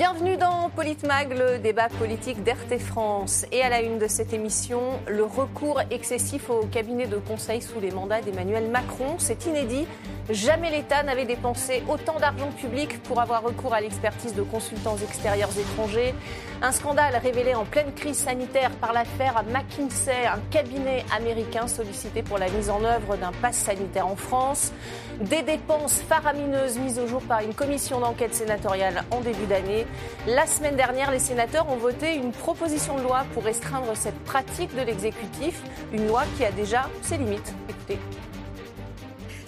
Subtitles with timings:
[0.00, 3.44] Bienvenue dans Politmag, le débat politique d'RT France.
[3.52, 7.80] Et à la une de cette émission, le recours excessif au cabinet de conseil sous
[7.80, 9.16] les mandats d'Emmanuel Macron.
[9.18, 9.86] C'est inédit.
[10.28, 15.50] Jamais l'État n'avait dépensé autant d'argent public pour avoir recours à l'expertise de consultants extérieurs
[15.58, 16.14] étrangers.
[16.62, 22.38] Un scandale révélé en pleine crise sanitaire par l'affaire McKinsey, un cabinet américain sollicité pour
[22.38, 24.72] la mise en œuvre d'un pass sanitaire en France.
[25.20, 29.86] Des dépenses faramineuses mises au jour par une commission d'enquête sénatoriale en début d'année.
[30.26, 34.74] La semaine dernière, les sénateurs ont voté une proposition de loi pour restreindre cette pratique
[34.76, 35.62] de l'exécutif,
[35.92, 37.54] une loi qui a déjà ses limites.
[37.68, 37.98] Écoutez.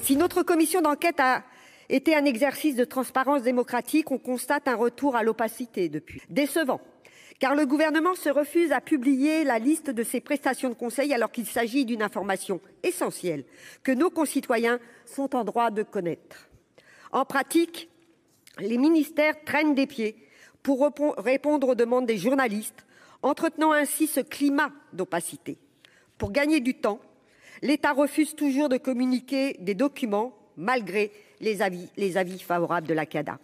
[0.02, 1.44] Si notre commission d'enquête a
[1.88, 6.20] été un exercice de transparence démocratique, on constate un retour à l'opacité depuis.
[6.28, 6.80] Décevant,
[7.38, 11.30] car le gouvernement se refuse à publier la liste de ses prestations de conseil alors
[11.30, 13.44] qu'il s'agit d'une information essentielle
[13.84, 16.48] que nos concitoyens sont en droit de connaître.
[17.12, 17.88] En pratique,
[18.58, 20.16] les ministères traînent des pieds
[20.64, 22.86] pour répondre aux demandes des journalistes,
[23.22, 25.58] entretenant ainsi ce climat d'opacité.
[26.18, 27.00] Pour gagner du temps,
[27.62, 33.06] l'État refuse toujours de communiquer des documents malgré les avis, les avis favorables de la
[33.06, 33.38] CADA.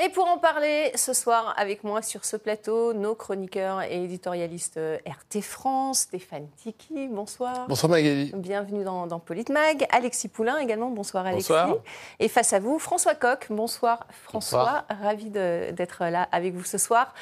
[0.00, 4.78] Et pour en parler ce soir avec moi sur ce plateau, nos chroniqueurs et éditorialistes
[5.04, 7.66] RT France, Stéphane Tiki, bonsoir.
[7.66, 8.30] Bonsoir Magali.
[8.36, 9.88] Bienvenue dans, dans Politmag.
[9.90, 11.48] Alexis Poulain également, bonsoir Alexis.
[11.48, 11.78] Bonsoir.
[12.20, 14.84] Et face à vous, François Coq, bonsoir François.
[14.88, 17.12] Ravi d'être là avec vous ce soir.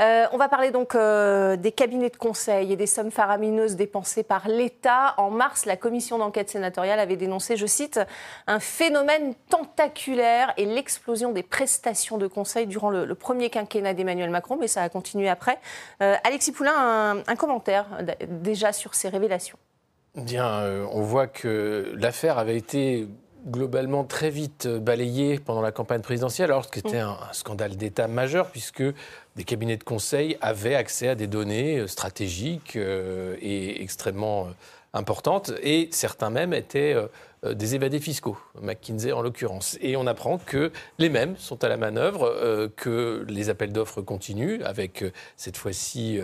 [0.00, 4.22] Euh, on va parler donc euh, des cabinets de conseil et des sommes faramineuses dépensées
[4.22, 5.14] par l'État.
[5.16, 8.00] En mars, la commission d'enquête sénatoriale avait dénoncé, je cite,
[8.46, 14.58] un phénomène tentaculaire et l'explosion des prestations de conseil durant le, premier quinquennat d'Emmanuel Macron,
[14.60, 15.58] mais ça a continué après.
[16.02, 17.86] Euh, Alexis Poulain, un, un commentaire
[18.28, 19.58] déjà sur ces révélations.
[20.14, 23.08] Bien, on voit que l'affaire avait été
[23.46, 28.50] globalement très vite balayée pendant la campagne présidentielle, alors que c'était un, scandale d'État majeur,
[28.50, 28.82] puisque
[29.36, 34.50] des cabinets de conseil avaient accès à des données euh, stratégiques euh, et extrêmement euh,
[34.94, 36.96] importantes, et certains même étaient
[37.44, 39.76] des évadés fiscaux, McKinsey en l'occurrence.
[39.82, 44.62] Et on apprend que les mêmes sont à la manœuvre, que les appels d'offres continuent,
[44.64, 45.04] avec
[45.36, 46.18] cette fois-ci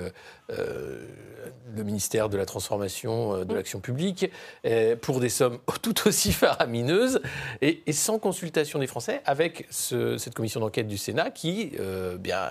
[1.74, 4.30] le ministère de la Transformation euh, de l'action publique,
[4.66, 7.20] euh, pour des sommes tout aussi faramineuses
[7.60, 12.50] et, sans consultation des Français, avec cette commission d'enquête du Sénat qui euh, bien,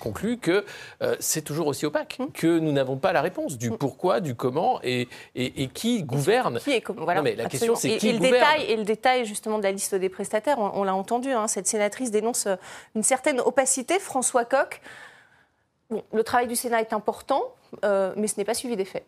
[0.00, 0.64] conclut que
[1.18, 2.26] c'est toujours aussi opaque, mmh.
[2.34, 3.78] que nous n'avons pas la réponse du mmh.
[3.78, 6.58] pourquoi, du comment et, et, qui gouverne.
[6.60, 8.34] Qui est, voilà, mais la question, c'est qui et, gouverne.
[8.34, 11.48] Le détail, et le détail justement de la liste des prestataires, on, l'a entendu, hein,
[11.48, 12.46] cette sénatrice dénonce
[12.94, 13.98] une certaine opacité.
[13.98, 14.80] François Coq,
[15.92, 17.42] bon, le travail du Sénat est important,
[17.84, 19.04] euh, mais ce n'est pas suivi des faits.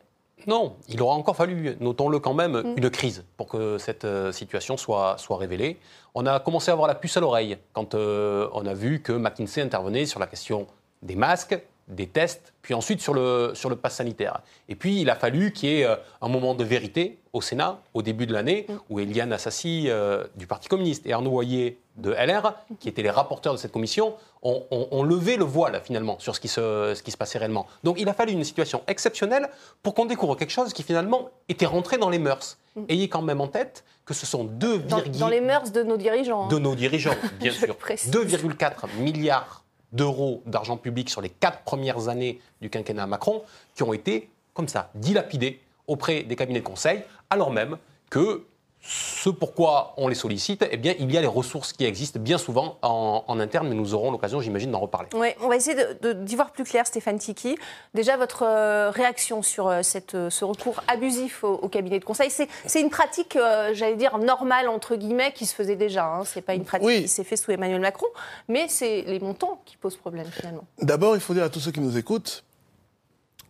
[0.47, 2.75] Non, il aura encore fallu, notons-le quand même, mm.
[2.77, 5.79] une crise pour que cette euh, situation soit, soit révélée.
[6.15, 9.13] On a commencé à avoir la puce à l'oreille quand euh, on a vu que
[9.13, 10.67] McKinsey intervenait sur la question
[11.03, 11.59] des masques,
[11.89, 14.41] des tests, puis ensuite sur le, sur le pass sanitaire.
[14.69, 15.87] Et puis il a fallu qu'il y ait
[16.21, 18.73] un moment de vérité au Sénat, au début de l'année, mm.
[18.91, 19.89] où Eliane Assassi
[20.37, 24.15] du Parti communiste et Arnaud Voyer de LR, qui étaient les rapporteurs de cette commission,
[24.43, 27.67] ont, levé le voile finalement sur ce qui, se, ce qui se passait réellement.
[27.83, 29.49] Donc il a fallu une situation exceptionnelle
[29.83, 32.59] pour qu'on découvre quelque chose qui finalement était rentré dans les mœurs.
[32.77, 32.83] Mm.
[32.89, 35.97] Ayez quand même en tête que ce sont 2, dans, dans les mœurs de nos
[35.97, 36.49] dirigeants.
[36.49, 37.77] De nos dirigeants, bien sûr.
[37.85, 39.64] 2,4 milliards
[39.95, 43.43] d'euros d'argent public sur les quatre premières années du quinquennat Macron
[43.75, 47.79] qui ont été, comme ça, dilapidés auprès des cabinets de conseil, alors même
[48.11, 48.45] que
[48.87, 52.37] ce pourquoi on les sollicite, eh bien, il y a les ressources qui existent bien
[52.37, 55.09] souvent en, interne, mais nous aurons l'occasion, j'imagine, d'en reparler.
[55.15, 57.57] Oui, on va essayer d'y voir plus clair, Stéphane Tiki.
[57.95, 62.31] Déjà, votre euh, réaction sur euh, cette, euh, ce recours abusif au, cabinet de conseil,
[62.31, 63.39] c'est une pratique,
[63.73, 66.05] j'allais dire, normale, entre guillemets, qui se faisait déjà.
[66.05, 66.25] Hein.
[66.25, 68.07] Ce n'est pas une pratique qui s'est faite sous Emmanuel Macron,
[68.49, 70.65] mais c'est les montants qui posent problème, finalement.
[70.81, 72.45] D'abord, il faut dire à tous ceux qui nous écoutent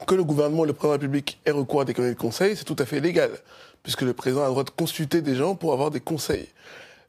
[0.07, 2.57] que le gouvernement, le président de la République ait recours à des cabinets de conseil,
[2.57, 3.31] c'est tout à fait légal
[3.85, 6.49] puisque le président a le droit de consulter des gens pour avoir des conseils.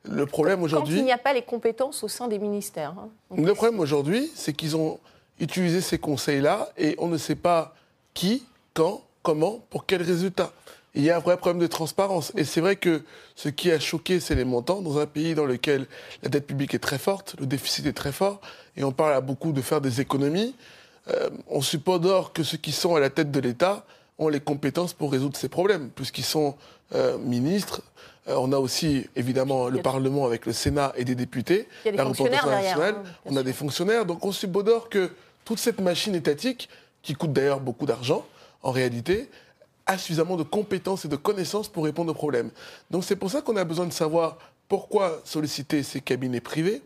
[0.04, 1.00] Le problème aujourd'hui.
[1.00, 2.94] il n'y a pas les compétences au sein des ministères.
[3.00, 3.10] Hein.
[3.36, 5.00] Le problème aujourd'hui, c'est qu'ils ont
[5.39, 7.74] utilisé ces conseils-là et on ne sait pas
[8.13, 8.45] qui,
[8.75, 10.51] quand, comment, pour quel résultat.
[10.94, 12.31] Il y a un vrai problème de transparence.
[12.38, 13.01] Et c'est vrai que
[13.36, 14.81] ce qui a choqué, c'est les montants.
[14.81, 15.88] Dans un pays dans lequel
[16.24, 18.39] la dette publique est très forte, le déficit est très fort,
[18.77, 20.56] et on parle à beaucoup de faire des économies,
[21.10, 23.86] euh, on suppose d'or que ceux qui sont à la tête de l'État
[24.18, 26.56] ont les compétences pour résoudre ces problèmes, puisqu'ils sont
[26.94, 27.82] euh, ministres.
[28.28, 31.68] Euh, on a aussi, évidemment, le Parlement avec le Sénat et des députés.
[31.86, 32.80] Il y a des fonctionnaires derrière.
[32.82, 34.06] Hein, on a des fonctionnaires.
[34.06, 35.12] Donc on subodore que
[35.44, 36.70] toute cette machine étatique,
[37.02, 38.26] qui coûte d'ailleurs beaucoup d'argent,
[38.64, 39.30] en réalité,
[39.86, 42.50] a suffisamment de compétences et de connaissances pour répondre aux problèmes.
[42.90, 44.38] Donc c'est pour ça qu'on a besoin de savoir
[44.68, 46.82] pourquoi solliciter ces cabinets privés,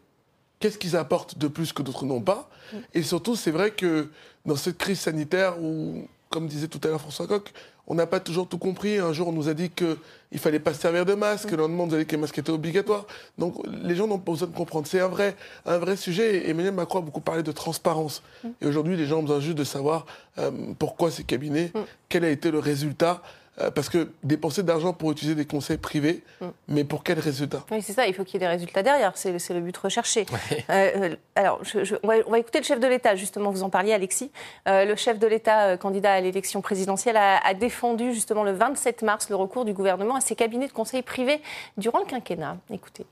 [0.59, 2.49] qu'est-ce qu'ils apportent de plus que d'autres n'ont pas.
[2.93, 4.09] Et surtout, c'est vrai que
[4.45, 7.51] dans cette crise sanitaire où, comme disait tout à l'heure François Coq,
[7.87, 8.99] on n'a pas toujours tout compris.
[8.99, 9.97] Un jour, on nous a dit qu'il
[10.31, 11.49] ne fallait pas se servir de masque.
[11.49, 13.07] Le lendemain, on nous a dit que les masques étaient obligatoires.
[13.39, 14.85] Donc, les gens n'ont pas besoin de comprendre.
[14.85, 15.35] C'est un vrai,
[15.65, 16.37] un vrai sujet.
[16.37, 18.21] Et Emmanuel Macron a beaucoup parlé de transparence.
[18.61, 20.05] Et aujourd'hui, les gens ont besoin juste de savoir
[20.37, 21.71] euh, pourquoi ces cabinets,
[22.09, 23.23] quel a été le résultat.
[23.61, 26.23] Euh, parce que dépenser de l'argent pour utiliser des conseils privés,
[26.67, 27.65] mais pour quel résultat?
[27.71, 30.25] Oui, c'est ça, il faut qu'il y ait des résultats derrière, c'est le, but recherché.
[30.69, 33.51] Euh, euh, alors, je- je- on, va, on va écouter le chef de l'État, justement,
[33.51, 34.31] vous en parliez, Alexis.
[34.67, 39.01] Euh, le chef de l'État, candidat à l'élection présidentielle, a, a défendu justement le 27
[39.01, 41.41] mars le recours du gouvernement à ces cabinets de conseil privés
[41.77, 42.57] durant le quinquennat.
[42.71, 43.05] Écoutez.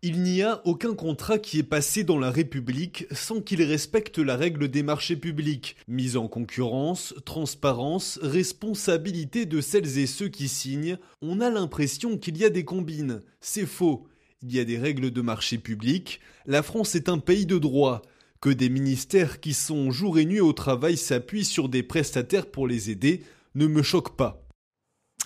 [0.00, 4.36] Il n'y a aucun contrat qui est passé dans la République sans qu'il respecte la
[4.36, 5.76] règle des marchés publics.
[5.88, 10.98] Mise en concurrence, transparence, responsabilité de celles et ceux qui signent.
[11.20, 13.22] On a l'impression qu'il y a des combines.
[13.40, 14.06] C'est faux.
[14.40, 16.20] Il y a des règles de marché public.
[16.46, 18.02] La France est un pays de droit.
[18.40, 22.68] Que des ministères qui sont jour et nuit au travail s'appuient sur des prestataires pour
[22.68, 23.24] les aider
[23.56, 24.40] ne me choque pas.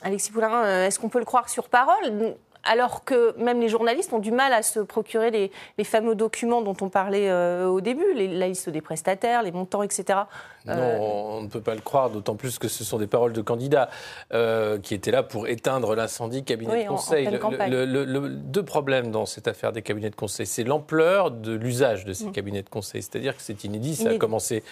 [0.01, 2.37] Alexis Poulain, euh, est-ce qu'on peut le croire sur parole?
[2.65, 6.63] Alors que même les journalistes ont du mal à se procurer les, les fameux documents
[6.63, 10.21] dont on parlait euh, au début, les- la liste des prestataires, les montants, etc.
[10.65, 13.33] Non, Euh, on ne peut pas le croire, d'autant plus que ce sont des paroles
[13.33, 13.91] de candidats
[14.33, 17.27] euh, qui étaient là pour éteindre l'incendie cabinet Oui, de en- en conseil.
[17.31, 20.47] Le- deux problèmes dans cette affaire des cabinets de conseil.
[20.47, 22.33] C'est l'ampleur de l'usage de ces Mm.
[22.33, 23.03] cabinets de conseil.
[23.03, 23.97] C'est-à-dire que c'est inédit.
[23.97, 24.63] Ça a commencé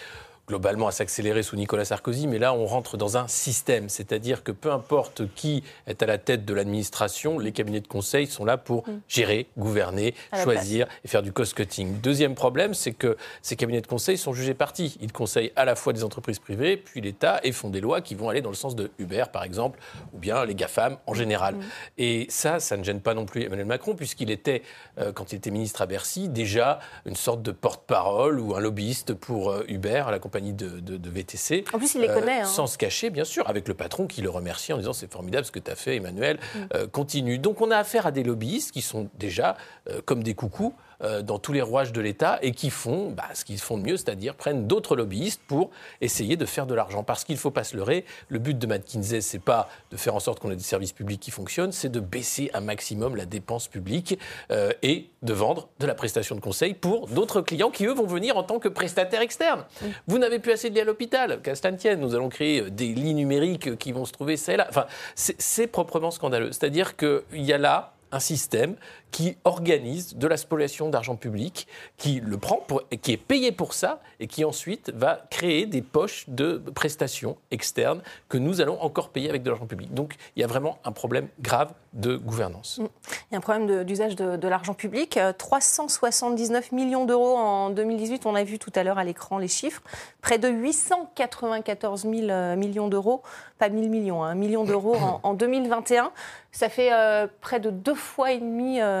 [0.47, 4.51] globalement à s'accélérer sous Nicolas Sarkozy, mais là on rentre dans un système, c'est-à-dire que
[4.51, 8.57] peu importe qui est à la tête de l'administration, les cabinets de conseil sont là
[8.57, 10.13] pour gérer, gouverner, Mm.
[10.31, 11.99] À la choisir et faire du cost-cutting.
[12.01, 14.97] Deuxième problème, c'est que ces cabinets de conseil sont jugés partis.
[15.01, 18.15] Ils conseillent à la fois des entreprises privées, puis l'État, et font des lois qui
[18.15, 19.79] vont aller dans le sens de Uber, par exemple,
[20.13, 21.55] ou bien les GAFAM en général.
[21.97, 24.63] Et ça, ça ne gêne pas non plus Emmanuel Macron, puisqu'il était,
[24.97, 29.13] euh, quand il était ministre à Bercy, déjà une sorte de porte-parole ou un lobbyiste
[29.13, 31.65] pour euh, Uber, à la compagnie de, de- de VTC.
[31.73, 32.41] En plus, il les Euh, connaît.
[32.41, 32.45] hein.
[32.45, 35.45] Sans se cacher, bien sûr, avec le patron qui le remercie en disant c'est formidable
[35.45, 36.59] ce que tu as fait, Emmanuel, Mm.
[36.75, 37.37] euh, continue.
[37.37, 39.57] Donc on a affaire à des lobbyistes qui sont déjà
[39.89, 43.23] euh, comme des coucous euh, dans tous les rouages de l'État et qui font bah,
[43.33, 45.71] ce qu'ils font de mieux, c'est-à-dire prennent d'autres lobbyistes pour
[46.01, 47.03] essayer de faire de l'argent.
[47.03, 50.15] Parce qu'il ne faut pas se leurrer, le but de McKinsey, c'est pas de faire
[50.15, 53.25] en sorte qu'on ait des services publics qui fonctionnent, c'est de baisser un maximum la
[53.25, 54.17] dépense publique
[54.51, 58.07] euh, et de vendre de la prestation de conseil pour d'autres clients qui, eux, vont
[58.07, 59.65] venir en tant que prestataires externes.
[60.07, 62.93] Vous n'avez plus assez de lits à l'hôpital, qu'à cela tienne, nous allons créer des
[62.93, 64.67] lits numériques qui vont se trouver et là.
[64.69, 66.51] Enfin, c'est c'est proprement scandaleux.
[66.51, 68.75] C'est-à-dire qu'il y a là un système
[69.11, 71.67] qui organise de la spoliation d'argent public,
[71.97, 72.65] qui le prend,
[73.01, 78.01] qui est payé pour ça, et qui ensuite va créer des poches de prestations externes
[78.29, 79.93] que nous allons encore payer avec de l'argent public.
[79.93, 82.79] Donc il y a vraiment un problème grave de gouvernance.
[82.79, 85.17] Il y a un problème d'usage de, l'argent public.
[85.17, 89.49] Euh, 379 millions d'euros en 2018, on a vu tout à l'heure à l'écran les
[89.49, 89.81] chiffres.
[90.21, 93.23] Près de 894 000 euh, millions d'euros,
[93.59, 96.11] pas 1000 millions, un million d'euros en, en 2021.
[96.53, 99.00] Ça fait euh, près de deux fois et demi euh,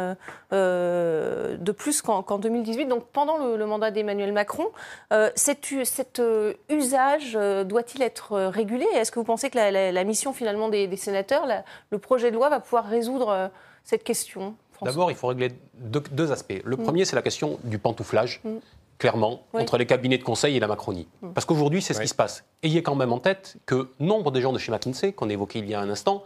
[0.51, 2.85] de plus qu'en qu'en 2018.
[2.87, 4.65] Donc pendant le, le mandat d'Emmanuel Macron,
[5.13, 5.71] euh, cet,
[6.19, 8.85] euh, usage euh, doit-il être euh, régulé?
[8.95, 11.97] Est-ce que vous pensez que la, la- la mission finalement des, des sénateurs, la- le
[11.99, 13.47] projet de loi va pouvoir résoudre euh,
[13.83, 16.59] cette question D'abord, il faut régler deux, deux aspects.
[16.65, 18.55] Le premier, c'est la question du pantouflage, Mm.
[18.97, 19.61] clairement, Oui.
[19.61, 21.07] entre les cabinets de conseil et la Macronie.
[21.35, 22.05] Parce qu'aujourd'hui, c'est ce Oui.
[22.05, 22.43] qui se passe.
[22.63, 25.69] Ayez quand même en tête que nombre des gens de chez McKinsey, qu'on évoquait il
[25.69, 26.23] y a un instant,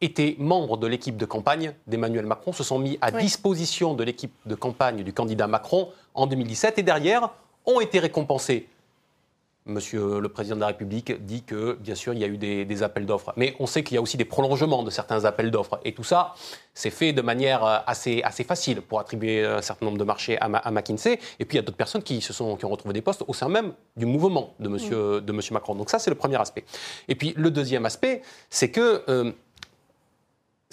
[0.00, 3.22] étaient membres de l'équipe de campagne d'Emmanuel Macron, se sont mis à Oui.
[3.22, 7.30] disposition de l'équipe de campagne du candidat Macron en 2017 et derrière
[7.66, 8.68] ont été récompensés.
[9.66, 12.66] Monsieur le président de la République dit que, bien sûr, il y a eu des,
[12.66, 13.32] des appels d'offres.
[13.36, 15.80] Mais on sait qu'il y a aussi des prolongements de certains appels d'offres.
[15.86, 16.34] Et tout ça,
[16.74, 20.36] c'est fait de manière euh, assez, assez facile pour attribuer un certain nombre de marchés
[20.38, 21.18] à, McKinsey.
[21.38, 23.24] Et puis, il y a d'autres personnes qui, se sont, qui ont retrouvé des postes
[23.26, 25.74] au sein même du mouvement de monsieur, de monsieur Macron.
[25.74, 26.66] Donc ça, c'est le premier aspect.
[27.08, 28.20] Et puis, le deuxième aspect,
[28.50, 29.32] c'est que euh,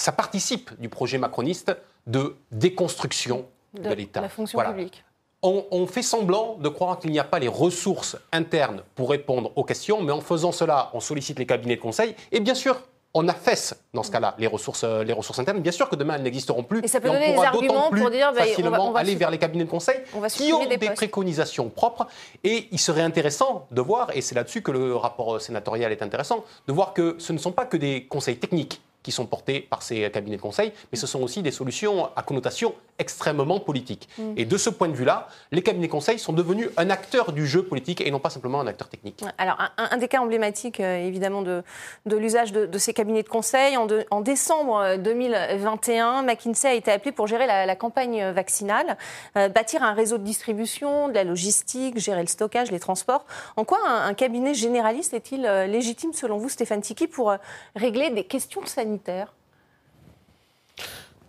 [0.02, 1.76] ça participe du projet macroniste
[2.08, 4.22] de déconstruction de, l'État.
[4.22, 5.04] la fonction Voilà publique.
[5.44, 9.52] on, on fait semblant de croire qu'il n'y a pas les ressources internes pour répondre
[9.56, 12.16] aux questions, mais en faisant cela, on sollicite les cabinets de conseil.
[12.32, 12.82] Et bien sûr,
[13.14, 15.60] on affaisse dans ce cas-là les ressources, euh, les ressources internes.
[15.60, 16.82] Bien sûr que demain, elles n'existeront plus.
[16.84, 18.46] Et ça peut on donner des pourra d'autant arguments plus pour dire, bah, on va-
[18.48, 20.90] facilement on va aller vers les cabinets de conseil on va qui ont des des,
[20.90, 22.08] préconisations propres.
[22.44, 26.44] Et il serait intéressant de voir, et c'est là-dessus que le rapport sénatorial est intéressant,
[26.68, 29.82] de voir que ce ne sont pas que des conseils techniques qui sont portés par
[29.82, 34.08] ces cabinets de conseil, mais ce sont aussi des solutions à connotation extrêmement politique.
[34.18, 34.34] Mm.
[34.38, 37.48] Et de ce point de vue-là, les cabinets de conseil sont devenus un acteur du
[37.48, 39.24] jeu politique et non pas simplement un acteur technique.
[39.38, 41.64] Alors, un, des cas emblématiques, euh, évidemment, de,
[42.06, 47.12] de l'usage de, ces cabinets de conseil, en, en, décembre 2021, McKinsey a été appelé
[47.12, 48.98] pour gérer la, campagne vaccinale,
[49.38, 53.26] euh, bâtir un réseau de distribution, de la logistique, gérer le stockage, les transports.
[53.58, 57.34] En quoi un, cabinet généraliste est-il euh, légitime, selon vous, Stéphane Tiki, pour
[57.76, 58.91] régler des questions sanitaires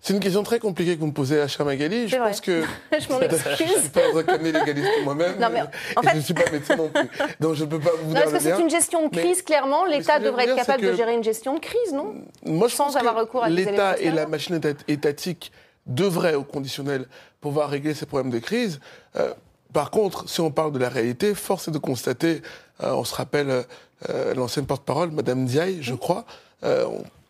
[0.03, 2.09] c'est une question très compliquée que vous me posez, Acham Magali.
[2.09, 2.65] Je pense que.
[2.99, 3.57] je m'en excuse.
[3.57, 5.39] je ne suis pas un cabinet légaliste moi-même.
[5.39, 5.63] Non, mais
[5.95, 6.11] en fait...
[6.11, 7.09] je ne suis pas médecin non plus.
[7.39, 8.23] Donc je ne peux pas vous non, dire.
[8.25, 9.87] Parce que c'est une gestion de crise, clairement.
[9.87, 12.17] L'État devrait être capable de gérer une gestion de crise, non?
[12.45, 15.53] Moi, je Sans pense avoir recours à L'État et la machine étatique
[15.87, 17.07] devraient, au conditionnel,
[17.41, 18.81] pouvoir régler ces problèmes de crise.
[19.17, 19.33] Euh,
[19.73, 22.43] par contre, si on parle de la réalité, force est de constater,
[22.83, 23.65] euh, on se rappelle
[24.09, 26.25] euh, l'ancienne porte-parole, Madame Diaye, je crois,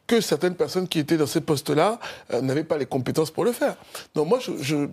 [0.06, 1.98] que certaines personnes qui étaient dans ces postes-là
[2.32, 3.76] euh, n'avaient pas les compétences pour le faire.
[4.14, 4.88] Donc moi, je,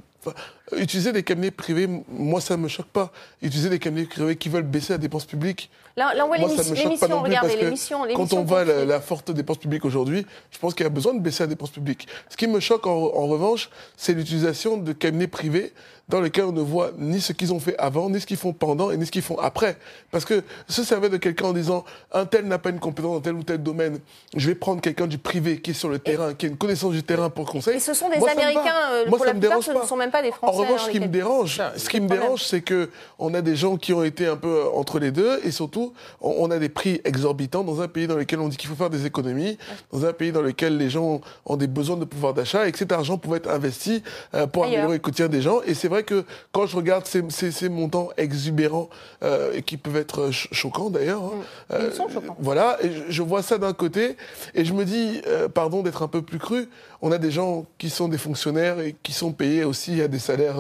[0.78, 3.12] utiliser des cabinets privés, moi, ça ne me choque pas.
[3.42, 7.22] Utiliser des cabinets privés qui veulent baisser la dépense publique, Là, là on voit l'émission,
[7.22, 8.00] regardez l'émission.
[8.16, 11.20] Quand on voit la, forte dépense publique aujourd'hui, je pense qu'il y a besoin de
[11.20, 12.08] baisser la dépense publique.
[12.30, 15.74] Ce qui me choque en, en revanche, c'est l'utilisation de cabinets privés
[16.10, 18.52] dans lesquels on ne voit ni ce qu'ils ont fait avant, ni ce qu'ils font
[18.52, 19.78] pendant, et ni ce qu'ils font après.
[20.10, 23.22] Parce que se servir de quelqu'un en disant un tel n'a pas une compétence dans
[23.22, 24.00] tel ou tel domaine,
[24.36, 26.94] je vais prendre quelqu'un du privé qui est sur le terrain, qui a une connaissance
[26.94, 27.78] du terrain pour conseiller.
[27.78, 30.22] Et ce sont des Américains, euh, moi, pour la plupart, ce ne sont même pas
[30.22, 30.54] des Français.
[30.54, 33.42] En revanche, hein, ce qui me dérange, ce qui me dérange, c'est que on a
[33.42, 36.70] des gens qui ont été un peu entre les deux, et surtout, on a des
[36.70, 39.58] prix exorbitants dans un pays dans lequel on dit qu'il faut faire des économies,
[39.92, 42.78] dans un pays dans lequel les gens ont des besoins de pouvoir d'achat, et que
[42.78, 45.62] cet argent pouvait être investi euh, pour améliorer le quotidien des gens.
[45.66, 48.90] Et c'est vrai que quand je regarde ces, montants exubérants,
[49.24, 51.86] euh, et qui peuvent être choquants d'ailleurs, hein, mm.
[51.90, 52.34] Ils sont choquants.
[52.34, 54.18] Euh, voilà, et je, vois ça d'un côté,
[54.56, 56.70] et je me dis, euh, pardon d'être un peu plus cru,
[57.02, 60.20] on a des gens qui sont des fonctionnaires et qui sont payés aussi à des
[60.20, 60.58] salaires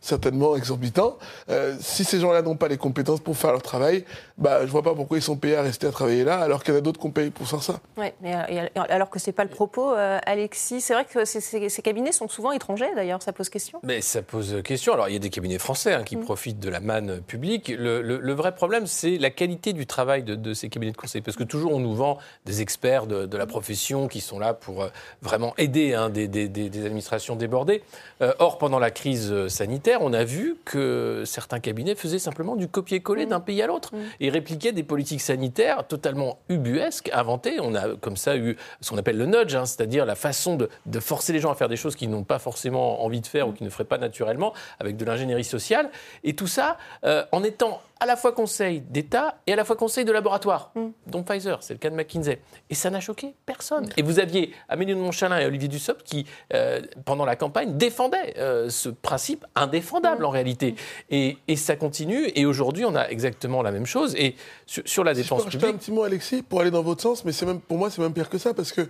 [0.00, 1.18] certainement exorbitants.
[1.80, 4.04] si ces gens-là n'ont pas les compétences pour faire leur travail,
[4.36, 6.74] bah, je vois pas pourquoi ils sont payés à rester à travailler là, alors qu'il
[6.74, 7.80] y en a d'autres qu'on paye pour faire ça.
[7.96, 8.34] Oui, mais
[8.88, 10.80] alors que c'est pas le propos, Alexis.
[10.80, 13.80] C'est vrai que ces, ces, cabinets sont souvent étrangers, d'ailleurs, ça pose question.
[13.82, 14.92] Mais ça pose question.
[14.92, 16.24] Alors, il y a des cabinets français hein, qui mm.
[16.24, 17.68] profitent de la manne publique.
[17.68, 21.22] Le, vrai problème, c'est la qualité du travail de, ces cabinets de conseil.
[21.22, 24.82] Parce que toujours, on nous vend des experts de, la profession qui sont là pour
[24.82, 24.88] euh,
[25.22, 26.26] vraiment aider hein, des,
[26.84, 27.82] administrations débordées.
[28.20, 32.68] Euh, or, pendant la crise sanitaire, on a vu que certains cabinets faisaient simplement du
[32.68, 33.30] copier-coller mm.
[33.30, 33.98] d'un pays à l'autre mm.
[34.20, 37.58] et répliquaient des politiques sanitaires totalement ubuesques, inventées.
[37.60, 40.68] On a comme ça eu ce qu'on appelle le nudge, hein, c'est-à-dire la façon de,
[40.86, 43.48] de forcer les gens à faire des choses qu'ils n'ont pas forcément envie de faire
[43.48, 45.90] ou qu'ils ne feraient pas naturellement, avec de l'ingénierie sociale,
[46.24, 49.76] et tout ça euh, en étant à la fois conseil d'État et à la fois
[49.76, 50.88] conseil de laboratoire, mm.
[51.06, 52.40] dont Pfizer, c'est le cas de McKinsey.
[52.70, 53.88] Et ça n'a choqué personne.
[53.96, 58.34] Et vous aviez Amélie de Montchalin et Olivier Dussopt qui, euh, pendant la campagne, défendaient
[58.38, 60.74] euh, ce principe indéfendable en réalité.
[61.10, 64.14] Et, et, ça continue, et aujourd'hui, on a exactement la même chose.
[64.16, 64.36] Et
[64.66, 65.74] sur, la défense je publique...
[65.74, 68.12] un petit mot, Alexis, pour aller dans votre sens, mais même, pour moi, c'est même
[68.12, 68.88] pire que ça, parce que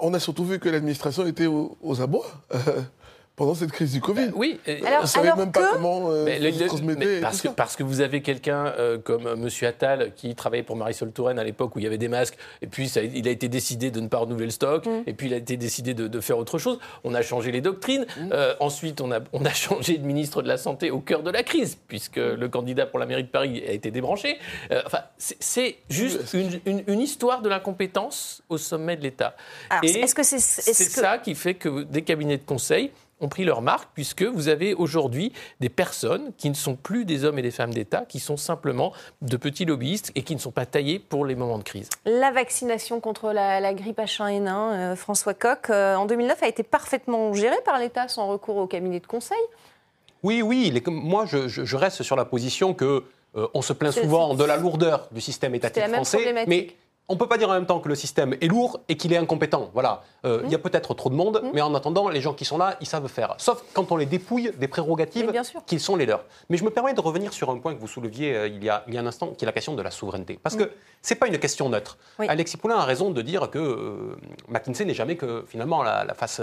[0.00, 2.26] on a surtout vu que l'administration était aux, aux abois
[3.42, 4.26] pendant cette crise du Covid.
[4.26, 4.60] Bah oui.
[4.86, 8.22] Alors, on ne savait même pas comment euh, mais parce, que, parce que vous avez
[8.22, 9.48] quelqu'un euh, comme euh, M.
[9.66, 12.68] Attal qui travaillait pour Marisol Touraine à l'époque où il y avait des masques, et
[12.68, 15.02] puis ça, il a été décidé de ne pas renouveler le stock, mm.
[15.08, 16.78] et puis il a été décidé de, faire autre chose.
[17.02, 18.06] On a changé les doctrines.
[18.16, 18.30] Mm.
[18.60, 21.42] ensuite, on a, on a changé de ministre de la Santé au cœur de la
[21.42, 22.34] crise, puisque mm.
[22.34, 24.38] le candidat pour la mairie de Paris a été débranché.
[24.86, 29.34] enfin, c'est juste une, une, histoire de l'incompétence au sommet de l'État.
[29.82, 33.62] Et est-ce que c'est ça qui fait que des cabinets de conseil ont pris leur
[33.62, 37.50] marque, puisque vous avez aujourd'hui des personnes qui ne sont plus des hommes et des
[37.50, 41.24] femmes d'État, qui sont simplement de petits lobbyistes et qui ne sont pas taillés pour
[41.24, 41.88] les moments de crise.
[42.04, 47.32] La vaccination contre la, grippe H1N1, euh, François Coq, euh, en 2009 a été parfaitement
[47.32, 49.38] gérée par l'État sans recours au cabinet de conseil
[50.22, 50.72] Oui, oui.
[50.86, 55.08] moi, je, reste sur la position que euh, on se plaint souvent de la lourdeur
[55.10, 56.74] du système étatique français, mais
[57.08, 59.12] on ne peut pas dire en même temps que le système est lourd et qu'il
[59.12, 59.70] est incompétent.
[59.74, 60.02] Voilà.
[60.24, 60.62] Euh, il y a mmh.
[60.62, 61.50] peut-être trop de monde, mmh.
[61.52, 63.34] mais en attendant, les gens qui sont là, ils savent faire.
[63.38, 65.32] Sauf quand on les dépouille des prérogatives
[65.66, 66.24] qui sont les leurs.
[66.48, 68.70] Mais je me permets de revenir sur un point que vous souleviez euh, il, y
[68.70, 70.38] a, il, y a, un instant, qui est la question de la souveraineté.
[70.40, 70.70] Parce que mmh.
[71.02, 71.98] ce n'est pas une question neutre.
[72.18, 74.16] Alexis Poulain a raison de dire que euh,
[74.48, 76.40] McKinsey n'est jamais que finalement la, face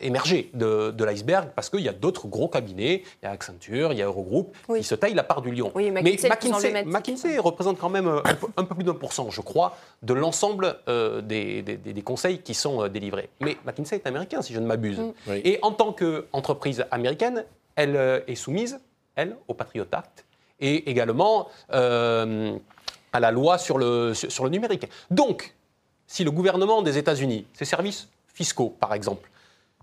[0.00, 3.98] émergée de, l'iceberg, parce qu'il y a d'autres gros cabinets, il y a Accenture, il
[3.98, 5.70] y a Eurogroup, qui se taillent la part du lion.
[5.76, 9.73] mais McKinsey, représente quand même un peu, un peu plus d'un pour cent, je crois,
[10.02, 13.30] de l'ensemble des, des, conseils qui sont délivré.
[13.40, 14.98] Mais McKinsey est américain, si je ne m'abuse.
[14.98, 15.32] Mm.
[15.44, 17.44] Et en tant qu'entreprise américaine,
[17.76, 18.80] elle euh, est soumise,
[19.14, 20.24] elle, au Patriot Act
[20.60, 22.56] et également euh,
[23.12, 24.86] à la loi sur le, sur le numérique.
[25.10, 25.54] Donc,
[26.06, 29.28] si le gouvernement des États-Unis, ses services fiscaux par exemple,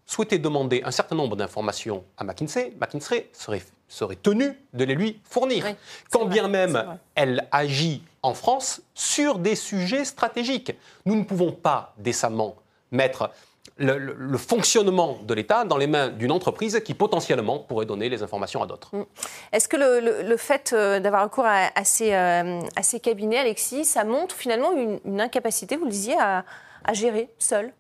[0.06, 5.20] souhaitait demander un certain nombre d'informations à McKinsey, McKinsey serait, serait tenu de les lui
[5.24, 5.66] fournir.
[5.66, 5.76] Oui,
[6.10, 10.74] Quand bien même elle agit en France sur des sujets stratégiques.
[11.06, 12.56] Nous ne pouvons pas décemment
[12.92, 13.32] mettre
[13.78, 18.62] le, fonctionnement de l'État dans les mains d'une entreprise qui potentiellement pourrait donner les informations
[18.62, 18.92] à d'autres.
[19.52, 23.86] Est-ce que le, fait euh, d'avoir recours à, à ces, euh, à ces cabinets, Alexis,
[23.86, 26.44] ça montre finalement une, incapacité, vous le disiez, à
[26.94, 27.74] gérer seul?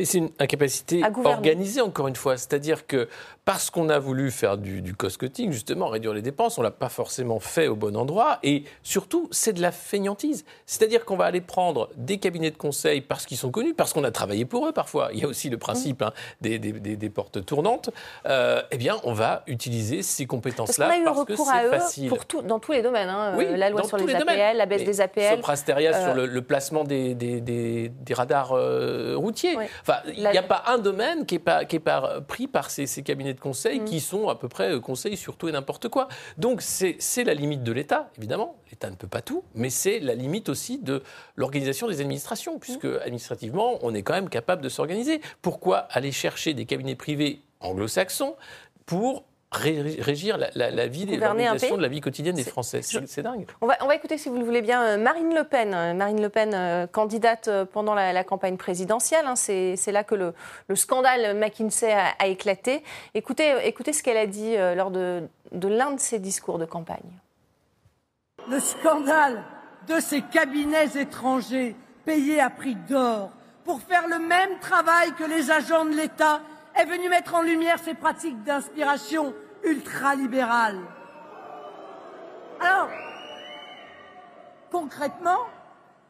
[0.00, 2.38] Mais c'est une incapacité organisée, encore une fois.
[2.38, 3.06] C'est-à-dire que
[3.44, 6.70] parce qu'on a voulu faire du, du cost-cutting, justement, réduire les dépenses, on ne l'a
[6.70, 8.38] pas forcément fait au bon endroit.
[8.42, 10.44] Et surtout, c'est de la feignantise.
[10.64, 14.04] C'est-à-dire qu'on va aller prendre des cabinets de conseil parce qu'ils sont connus, parce qu'on
[14.04, 15.10] a travaillé pour eux parfois.
[15.12, 17.90] Il y a aussi le principe hein, des, des- des- des portes tournantes.
[18.26, 22.08] Euh, eh bien, on va utiliser ces Parce compétences-là a eu parce que c'est facile.
[22.08, 23.08] pour tout, dans tous les domaines.
[23.10, 23.34] hein.
[23.36, 24.56] Oui, Euh, la loi sur les, les APL, domaines.
[24.56, 25.36] la baisse Mais des APL.
[25.36, 29.56] Soprasteria euh, sur le, le placement des, radars euh, routiers.
[29.56, 29.64] Oui.
[29.82, 32.70] Enfin, il n'y a pas un domaine qui n'est pas, qui est pas pris par
[32.70, 33.84] ces, ces cabinets de conseil Mm.
[33.84, 36.08] qui sont à peu près euh, conseils sur tout et n'importe quoi.
[36.38, 38.56] Donc c'est la limite de l'État, évidemment.
[38.70, 41.02] L'État ne peut pas tout, mais c'est la limite aussi de
[41.36, 42.98] l'organisation des administrations, puisque Mm.
[43.04, 45.20] administrativement, on est quand même capable de s'organiser.
[45.42, 48.36] Pourquoi aller chercher des cabinets privés anglo-saxons
[48.86, 53.46] pour régir la, la- la vie, l'organisation de la vie quotidienne des Français C'est dingue.
[53.60, 55.74] On va, on va écouter, si vous le voulez bien, euh, Marine Le Pen.
[55.74, 59.26] Euh, Marine Le Pen, euh, candidate pendant la, la campagne présidentielle.
[59.26, 59.36] hein.
[59.36, 60.34] C'est c'est là que le,
[60.68, 62.82] le scandale McKinsey a, a éclaté.
[63.14, 67.18] Écoutez, écoutez ce qu'elle a dit lors de, de l'un de ses discours de campagne.
[68.48, 69.42] le scandale
[69.88, 73.30] de ces cabinets étrangers payés à prix d'or
[73.64, 76.40] pour faire le même travail que les agents de l'État
[76.80, 79.34] est venu mettre en lumière ces pratiques d'inspiration
[79.64, 80.78] ultralibérale.
[82.58, 82.88] Alors,
[84.70, 85.40] concrètement,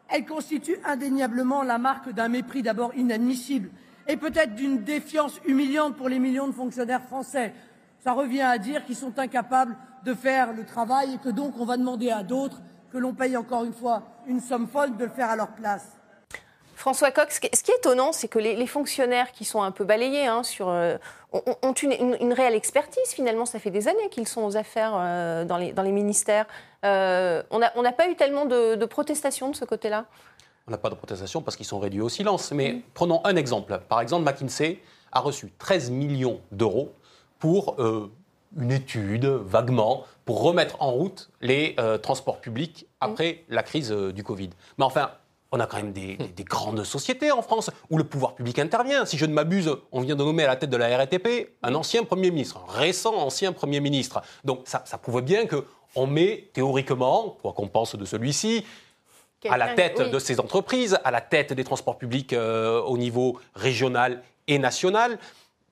[0.08, 3.70] elle constitue indéniablement la marque d'un mépris d'abord inadmissible
[4.06, 7.52] et peut-être d'une défiance humiliante pour les millions de fonctionnaires français.
[7.98, 11.64] Ça revient à dire qu'ils sont incapables de faire le travail et que donc on
[11.64, 12.60] va demander à d'autres
[12.92, 15.99] que l'on paye encore une fois une somme folle de le faire à leur place.
[16.80, 19.84] François Coq, ce qui est, étonnant, c'est que les, les fonctionnaires qui sont un peu
[19.84, 20.96] balayés hein, sur, euh,
[21.32, 23.08] ont, ont une, une- une réelle expertise.
[23.12, 26.46] Finalement, ça fait des années qu'ils sont aux affaires euh, dans, les, dans les ministères.
[26.86, 30.06] Euh, on n'a on pas eu tellement de, de protestations de ce côté-là?
[30.66, 32.50] On n'a pas de protestation parce qu'ils sont réduits au silence.
[32.52, 33.78] Mais prenons un exemple.
[33.86, 34.78] Par exemple, McKinsey
[35.12, 36.92] a reçu 13 millions d'euros
[37.38, 37.76] pour
[38.56, 44.12] une étude, vaguement, pour remettre en route les euh, transports publics après la crise euh,
[44.12, 44.50] du Covid.
[44.78, 45.10] Mais enfin,
[45.52, 48.58] on a quand même des, des- des grandes sociétés en France où le pouvoir public
[48.58, 49.04] intervient.
[49.04, 51.74] Si je ne m'abuse, on vient de nommer à la tête de la RATP un
[51.74, 54.22] ancien Premier ministre, un récent ancien Premier ministre.
[54.44, 55.64] Donc ça, ça prouve bien que
[55.96, 58.64] on met théoriquement, quoi qu'on pense de celui-ci,
[59.48, 60.10] à la tête oui.
[60.10, 65.18] de ces entreprises, à la tête des transports publics euh, au niveau régional et national,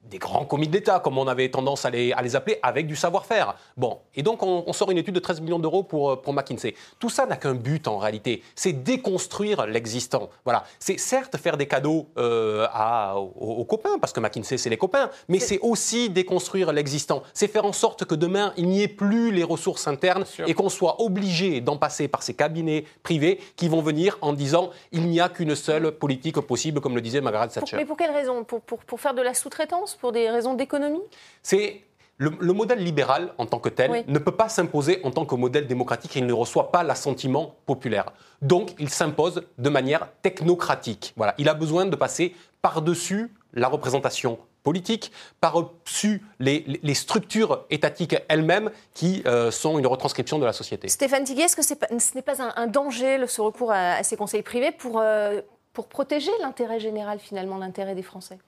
[0.09, 2.97] des grands comités d'État, comme on avait tendance à les, à les appeler, avec du
[2.97, 3.55] savoir-faire.
[3.77, 6.33] Bon, et donc on, on sort une étude de 13 millions d'euros pour, euh, pour
[6.33, 6.75] McKinsey.
[6.99, 10.31] Tout ça n'a qu'un but en réalité, c'est déconstruire l'existant.
[10.45, 14.71] Voilà, c'est certes faire des cadeaux euh, à- aux, aux copains, parce que McKinsey c'est
[14.71, 17.23] les copains, mais c'est aussi déconstruire l'existant.
[17.35, 20.69] C'est faire en sorte que demain il n'y ait plus les ressources internes et qu'on
[20.69, 25.21] soit obligé d'en passer par ces cabinets privés qui vont venir en disant il n'y
[25.21, 27.77] a qu'une seule politique possible, comme le disait Margaret Pour- Thatcher.
[27.77, 28.45] mais pour quelle raison?
[28.45, 29.98] Pour, pour- pour faire de la sous-traitance?
[30.01, 31.03] Pour des raisons d'économie?
[31.43, 31.83] C'est
[32.19, 34.05] le, le modèle libéral en tant que tel Oui.
[34.07, 37.55] ne peut pas s'imposer en tant que modèle démocratique et il ne reçoit pas l'assentiment
[37.67, 38.13] populaire.
[38.43, 41.13] Donc, il s'impose de manière technocratique.
[41.17, 48.71] Voilà, il a besoin de passer par-dessus la représentation politique, par-dessus les, structures étatiques elles-mêmes
[48.95, 50.89] qui euh, sont une retranscription de la société.
[50.89, 54.03] Stéphane Tiguet, est-ce que ce n'est pas un, un danger, le, ce recours à, à
[54.03, 55.41] ces conseils privés, pour, euh,
[55.73, 58.39] pour protéger l'intérêt général, finalement, l'intérêt des Français?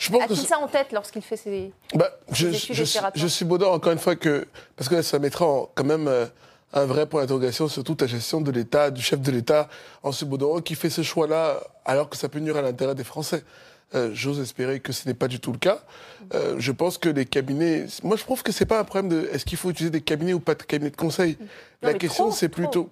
[0.00, 1.72] Je pense A-t-il ça en tête lorsqu'il fait ses...
[1.94, 2.84] Bah, je, Des études je,
[3.14, 6.24] je suis encore une fois, que, parce que ça mettra en- quand même euh,
[6.72, 9.68] un vrai point d'interrogation sur toute la gestion de l'État, du chef de l'État,
[10.02, 13.44] en Baudard, qui fait ce choix-là alors que ça peut nuire à l'intérêt des Français.
[13.94, 15.82] Euh, J'ose espérer que ce n'est pas du tout le cas.
[16.32, 17.84] Euh, je pense que les cabinets.
[18.02, 20.32] Moi, je trouve que c'est pas un problème de est-ce qu'il faut utiliser des cabinets
[20.32, 21.36] ou pas de cabinets de conseil?
[21.82, 22.62] la question, c'est trop.
[22.62, 22.90] plutôt.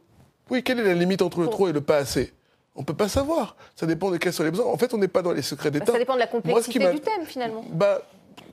[0.50, 1.54] Oui, quelle est la limite entre le Trop.
[1.54, 2.32] trop et le pas assez?
[2.78, 3.56] On peut pas savoir.
[3.76, 4.66] Ça dépend de quels sont les besoins.
[4.66, 5.92] En fait, on n'est pas dans les secrets Bah, d'État.
[5.92, 7.64] ça dépend de la Moi, ce qui complexité du thème, finalement.
[7.70, 8.00] bah,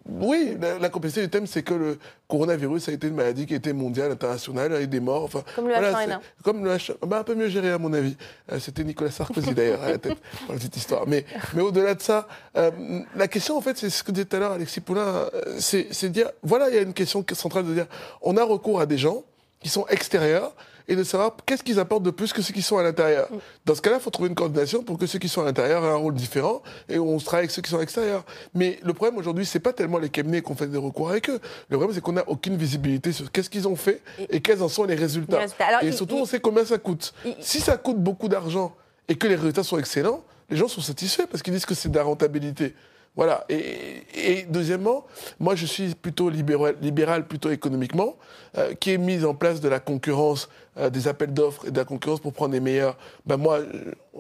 [0.08, 3.54] oui, la, la complexité du thème, c'est que le coronavirus a été une maladie qui
[3.54, 5.24] a été mondiale, internationale, avec des morts.
[5.24, 6.20] Enfin, Comme le voilà, H1N1.
[6.38, 8.16] c'est- Comme le H, bah, un peu mieux géré, à mon avis.
[8.52, 11.08] Euh, C'était Nicolas Sarkozy, d'ailleurs, à la tête, pour la petite histoire.
[11.08, 12.70] Mais, mais au-delà de ça, euh,
[13.16, 15.02] la question, en fait, c'est ce que disait tout à l'heure Alexis Poulain,
[15.34, 17.88] euh, c'est c'est de dire, voilà, il y a une question centrale de dire,
[18.22, 19.24] on a recours à des gens
[19.60, 20.54] qui sont extérieurs
[20.88, 23.28] et de savoir qu'est-ce qu'ils apportent de plus que ceux qui sont à l'intérieur.
[23.32, 23.38] Mm.
[23.66, 25.84] Dans ce cas-là, il faut trouver une coordination pour que ceux qui sont à l'intérieur
[25.84, 28.24] aient un rôle différent et on se travaille avec ceux qui sont à l'extérieur.
[28.54, 31.40] Mais le problème aujourd'hui, c'est pas tellement les cabinets qu'on fait des recours avec eux.
[31.70, 34.70] Le problème, c'est qu'on n'a aucune visibilité sur qu'est-ce qu'ils ont fait et, quels en
[34.70, 35.38] sont les résultats.
[35.38, 35.66] Les résultats.
[35.68, 37.14] Alors, et surtout, il- on sait combien ça coûte.
[37.26, 38.76] il- Si ça coûte beaucoup d'argent
[39.08, 41.90] et que les résultats sont excellents, les gens sont satisfaits parce qu'ils disent que c'est
[41.90, 42.76] de la rentabilité.
[43.16, 43.46] Voilà.
[43.50, 45.06] Et, et deuxièmement,
[45.40, 48.16] moi, je suis plutôt libéral, libéral plutôt économiquement,
[48.58, 51.78] euh, qui est mise en place de la concurrence, euh, des appels d'offres et de
[51.78, 52.98] la concurrence pour prendre les meilleurs.
[53.26, 53.60] Ben moi,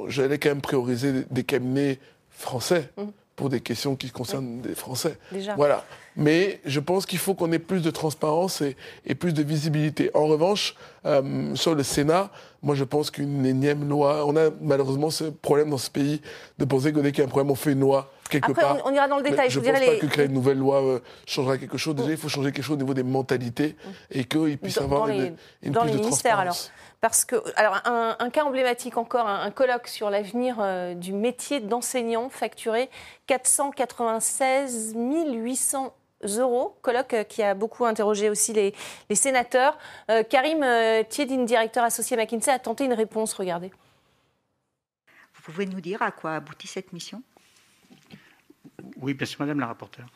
[0.07, 2.89] j'allais quand même prioriser des, des cabinets français
[3.35, 5.17] pour des questions qui concernent des Français.
[5.31, 5.55] Déjà.
[5.55, 5.83] Voilà.
[6.15, 10.09] Mais je pense qu'il faut qu'on ait plus de transparence et, et plus de visibilité.
[10.13, 12.31] En revanche, euh, sur le Sénat,
[12.63, 16.21] moi je pense qu'une énième loi, on a malheureusement ce problème dans ce pays
[16.57, 18.61] de penser que dès qu'il y a un problème, on fait une loi quelque Après,
[18.61, 18.77] part.
[18.85, 19.49] on, on ira dans le Mais détail.
[19.49, 21.95] je vous ne pense pas les- que créer une nouvelle loi euh, changera quelque chose.
[21.95, 23.75] Déjà, il faut changer quelque chose au niveau des mentalités
[24.11, 25.33] et qu'il puisse Dans- avoir dans une, les-
[25.63, 26.71] une dans plus les de ministères, transparence.
[27.01, 31.13] Parce que, alors, un, un cas emblématique encore, un, un colloque sur l'avenir euh, du
[31.13, 32.89] métier d'enseignant facturé
[33.27, 35.93] 496 800
[36.39, 36.75] euros.
[36.81, 38.73] Colloque euh, qui a beaucoup interrogé aussi les,
[39.09, 39.77] les sénateurs.
[40.09, 43.33] Euh, Karim euh, Thiedine, directeur associé à McKinsey, a tenté une réponse.
[43.33, 43.71] Regardez.
[45.35, 47.21] Vous pouvez nous dire à quoi aboutit cette mission?
[48.97, 50.07] Oui, bien sûr, Madame la rapporteure.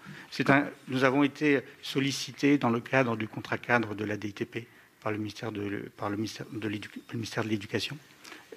[0.88, 4.68] Nous avons été sollicités dans le cadre du contrat cadre de la DITP
[5.02, 7.98] par le ministère de, l'Éducation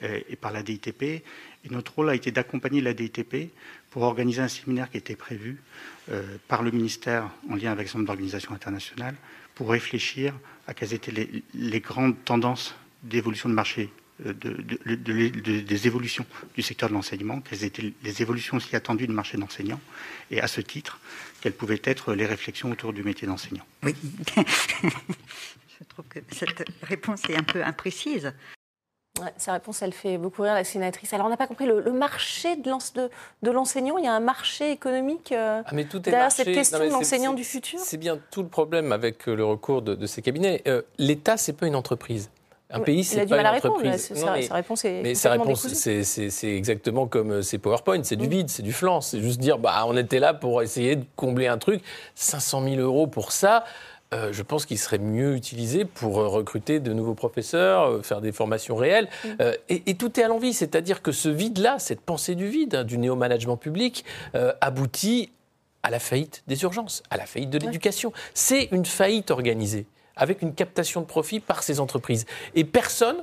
[0.02, 1.02] et par la DITP.
[1.02, 1.22] Et
[1.70, 3.52] notre rôle a été d'accompagner la DITP
[3.90, 5.60] pour organiser un séminaire qui était prévu
[6.10, 9.14] euh, par le ministère en lien avec son d'organisation internationale
[9.54, 10.34] pour réfléchir
[10.66, 11.12] à quelles étaient
[11.54, 13.92] les, grandes tendances d'évolution de marché
[14.24, 18.76] de- de- de- de- des évolutions du secteur de l'enseignement, quelles étaient les évolutions aussi
[18.76, 19.80] attendues du marché d'enseignants,
[20.30, 21.00] et à ce titre,
[21.40, 23.64] quelles pouvaient être les réflexions autour du métier d'enseignant.
[23.82, 23.94] Oui.
[25.78, 28.32] Je trouve que cette réponse est un peu imprécise.
[29.20, 31.12] Ouais, sa réponse, elle fait beaucoup rire la sénatrice.
[31.12, 33.10] Alors, on n'a pas compris le, le marché de l'ens- de-
[33.42, 33.98] de l'enseignant.
[33.98, 36.44] Il y a un marché économique euh, Ah, mais tout est derrière marché.
[36.44, 37.78] cette question Non, de l'enseignant du futur?
[37.80, 40.62] C'est bien tout le problème avec euh, le recours de, de ces cabinets.
[40.66, 42.30] Euh, L'État, c'est pas une entreprise.
[42.72, 43.74] Un pays, il c'est a du pas mal une à répondre.
[43.76, 44.10] entreprise.
[44.10, 48.02] Non, Sa, mais- sa réponse est Mais sa réponse, c'est- exactement comme euh, ces PowerPoint,
[48.02, 48.30] c'est du Mm.
[48.30, 49.00] vide, c'est du flanc.
[49.00, 51.82] C'est juste dire, bah, on était là pour essayer de combler un truc.
[52.14, 53.64] 500 000 euros pour ça,
[54.14, 58.20] euh, je pense qu'il serait mieux utilisé pour euh, recruter de nouveaux professeurs, euh, faire
[58.20, 59.08] des formations réelles.
[59.24, 59.28] Mm.
[59.40, 62.74] Euh, et, et tout est à l'envie, c'est-à-dire que ce vide-là, cette pensée du vide,
[62.74, 64.04] hein, du néo-management public,
[64.60, 65.30] aboutit
[65.82, 68.12] à la faillite des urgences, à la faillite de l'éducation.
[68.34, 72.26] C'est une faillite organisée, avec une captation de profit par ces entreprises.
[72.54, 73.16] Et personne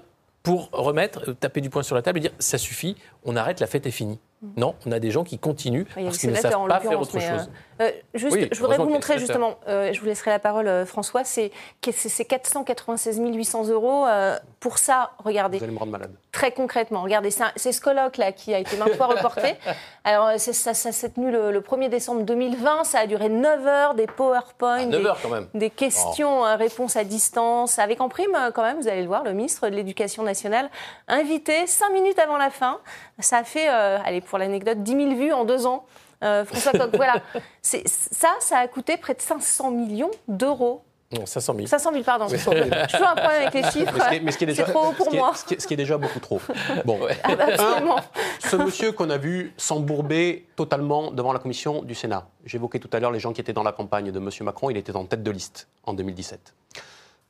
[0.43, 3.59] pour remettre, euh, taper du poing sur la table et dire ça suffit, on arrête,
[3.59, 4.19] la fête est finie.
[4.55, 7.19] Non, on a des gens qui continuent parce qu'ils ne savent en pas faire autre
[7.19, 7.21] chose.
[7.49, 10.67] euh, euh, juste, Oui, je voudrais vous montrer justement, euh, je vous laisserai la parole,
[10.67, 14.05] euh, François, c'est que c'est ces 496 800 euros.
[14.59, 16.11] pour ça, regardez, Vous allez me rendre malade.
[16.31, 19.55] très concrètement, regardez, c'est ce colloque-là qui a été maintes fois reporté.
[20.03, 23.93] Alors, ça, ça s'est tenu le, le 1er décembre 2020, ça a duré 9 heures,
[23.93, 25.47] des PowerPoint, À des, 9 heures quand même.
[25.53, 29.23] des questions, euh, réponses à distance, avec en prime, quand même, vous allez le voir,
[29.23, 30.69] le ministre de l'Éducation nationale,
[31.07, 32.79] invité 5 minutes avant la fin.
[33.19, 35.85] Ça a fait, allez, pour l'anecdote, 10 000 vues en deux ans.
[36.23, 37.21] Euh, François Coq, voilà.
[37.61, 40.83] C'est- Ça, ça a coûté près de 500 millions d'euros.
[41.11, 41.65] Non, 500 000.
[41.67, 42.27] 500 000, pardon.
[42.27, 43.95] Je suis un problème avec les chiffres.
[44.21, 45.31] Mais ce ce C'est trop haut pour ce moi.
[45.33, 46.39] ce qui est- ce qui est déjà beaucoup trop.
[46.85, 47.95] Bon, Ah bah, absolument.
[48.39, 52.27] ce monsieur qu'on a vu s'embourber totalement devant la commission du Sénat.
[52.45, 54.69] J'évoquais tout à l'heure les gens qui étaient dans la campagne de monsieur Macron.
[54.69, 56.53] Il était en tête de liste en 2017.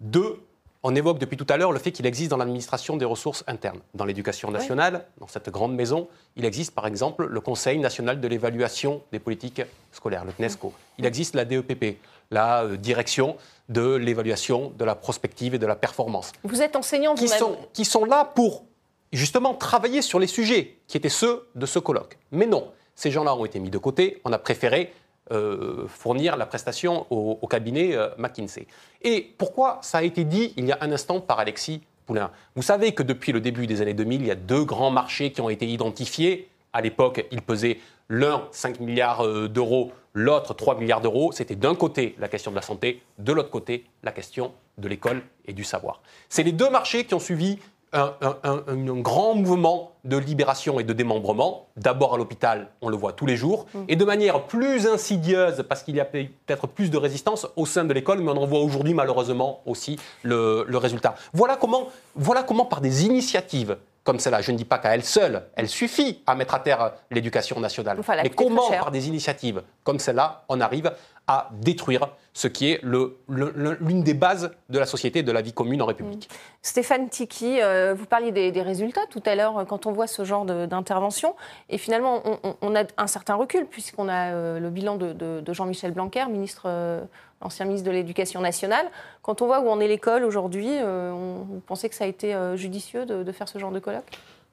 [0.01, 0.41] Deux,
[0.83, 3.79] on évoque depuis tout à l'heure le fait qu'il existe dans l'administration des ressources internes.
[3.93, 8.27] Dans l'éducation nationale, dans cette grande maison, il existe par exemple le Conseil national de
[8.27, 9.61] l'évaluation des politiques
[9.91, 10.73] scolaires, le CNESCO.
[10.97, 11.97] Il existe la DEPP,
[12.31, 13.35] la euh, direction
[13.67, 17.39] de l'évaluation de la prospective et de la performance Vous êtes enseignant qui vous-même.
[17.39, 18.63] sont, qui sont là pour
[19.11, 22.17] justement travailler sur les sujets qui étaient ceux de ce colloque.
[22.31, 24.21] Mais non, ces gens-là ont été mis de côté.
[24.23, 24.93] On a préféré
[25.31, 28.67] euh, fournir la prestation au, cabinet euh, McKinsey.
[29.01, 32.31] Et pourquoi ça a été dit il y a un instant par Alexis Poulain?
[32.55, 35.31] Vous savez que depuis le début des années 2000, il y a deux grands marchés
[35.31, 36.49] qui ont été identifiés.
[36.73, 37.77] À l'époque, ils pesaient
[38.09, 41.31] l'un 5 milliards euh, d'euros, l'autre 3 milliards d'euros.
[41.31, 45.21] C'était d'un côté la question de la santé, de l'autre côté la question de l'école
[45.45, 46.01] et du savoir.
[46.27, 47.59] C'est les deux marchés qui ont suivi
[47.93, 51.67] un, un- un- un grand mouvement de libération et de démembrement.
[51.77, 55.83] D'abord à l'hôpital, on le voit tous les jours, et de manière plus insidieuse, parce
[55.83, 58.59] qu'il y a peut-être plus de résistance au sein de l'école, mais on en voit
[58.61, 61.15] aujourd'hui malheureusement aussi le, le résultat.
[61.33, 65.03] Voilà comment, voilà comment, par des initiatives comme celle-là, je ne dis pas qu'à elle
[65.03, 67.97] seule, elle suffit à mettre à terre l'éducation nationale.
[67.99, 70.91] Enfin, Mais comment, par des initiatives comme celle-là, on arrive
[71.27, 75.31] à détruire ce qui est le- le- le- l'une des bases de la société, de
[75.31, 76.27] la vie commune en République?
[76.63, 80.07] Stéphane Tiki, euh, vous parliez des, des résultats tout à l'heure euh, quand on voit
[80.07, 81.35] ce genre de- d'intervention.
[81.69, 85.13] Et finalement, on, on- on a un certain recul puisqu'on a euh, le bilan de,
[85.13, 87.01] de- de Jean-Michel Blanquer, ministre, euh,
[87.41, 88.85] ancien ministre de l'Éducation nationale.
[89.21, 92.07] Quand on voit où en est l'école aujourd'hui, euh, on- vous pensez que ça a
[92.07, 94.03] été euh, judicieux de, de faire ce genre de colloque?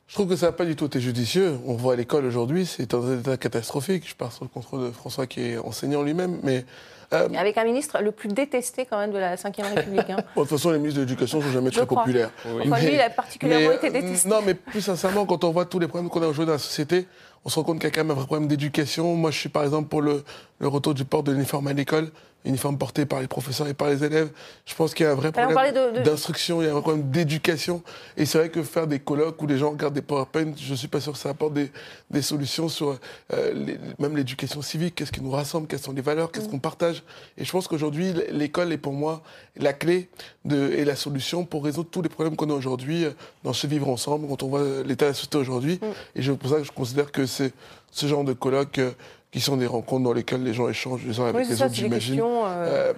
[0.09, 1.59] Je trouve que ça n'a pas du tout été judicieux.
[1.67, 4.09] On voit à l'école aujourd'hui, c'est un état catastrophique.
[4.09, 6.39] Je pars sur le contrôle de François qui est enseignant lui-même.
[6.45, 6.65] Mais
[7.13, 9.43] euh, Avec un ministre le plus détesté quand même de la Ve
[9.75, 10.09] République.
[10.11, 10.19] hein.
[10.37, 12.05] bon, de toute façon, les ministres de l'Éducation ne sont jamais Je très crois.
[12.05, 12.31] populaires.
[12.45, 14.29] Enfin, lui, il a particulièrement mais, été détesté.
[14.29, 16.59] Non, mais plus sincèrement, quand on voit tous les problèmes qu'on a aujourd'hui dans la
[16.61, 17.09] société,
[17.47, 19.15] on se rend compte qu'il y a quand même un vrai problème d'éducation.
[19.15, 20.25] Moi, je suis par exemple pour le,
[20.59, 22.11] le retour du port de l'uniforme à l'école,
[22.45, 24.31] uniforme porté par les professeurs et par les élèves.
[24.67, 26.83] Je pense qu'il y a un vrai problème de- d'instruction, il y a un vrai
[26.83, 27.83] problème d'éducation.
[28.17, 30.77] Et c'est vrai que faire des colloques où les gens regardent des PowerPoint, je ne
[30.77, 31.71] suis pas sûr que ça apporte des,
[32.11, 32.99] des solutions sur
[33.33, 36.33] euh, les- même l'éducation civique, qu'est-ce qui nous rassemble, quelles sont les valeurs, Mm.
[36.33, 37.03] qu'est-ce qu'on partage?
[37.39, 39.23] Et je pense qu'aujourd'hui, l'école est pour moi
[39.57, 40.09] la clé
[40.45, 43.11] de, et la solution pour résoudre tous les problèmes qu'on a aujourd'hui euh,
[43.43, 45.81] dans ce vivre ensemble, quand on voit euh, l'état de la société aujourd'hui.
[45.83, 45.87] Mm.
[46.15, 47.53] Et c'est pour ça que je considère que c'est
[47.91, 48.93] ce genre de colloques euh,
[49.33, 51.67] qui sont des rencontres dans lesquelles les gens échangent les uns avec Oui, les ça,
[51.67, 52.21] autres, j'imagine.
[52.21, 52.93] euh, Euh,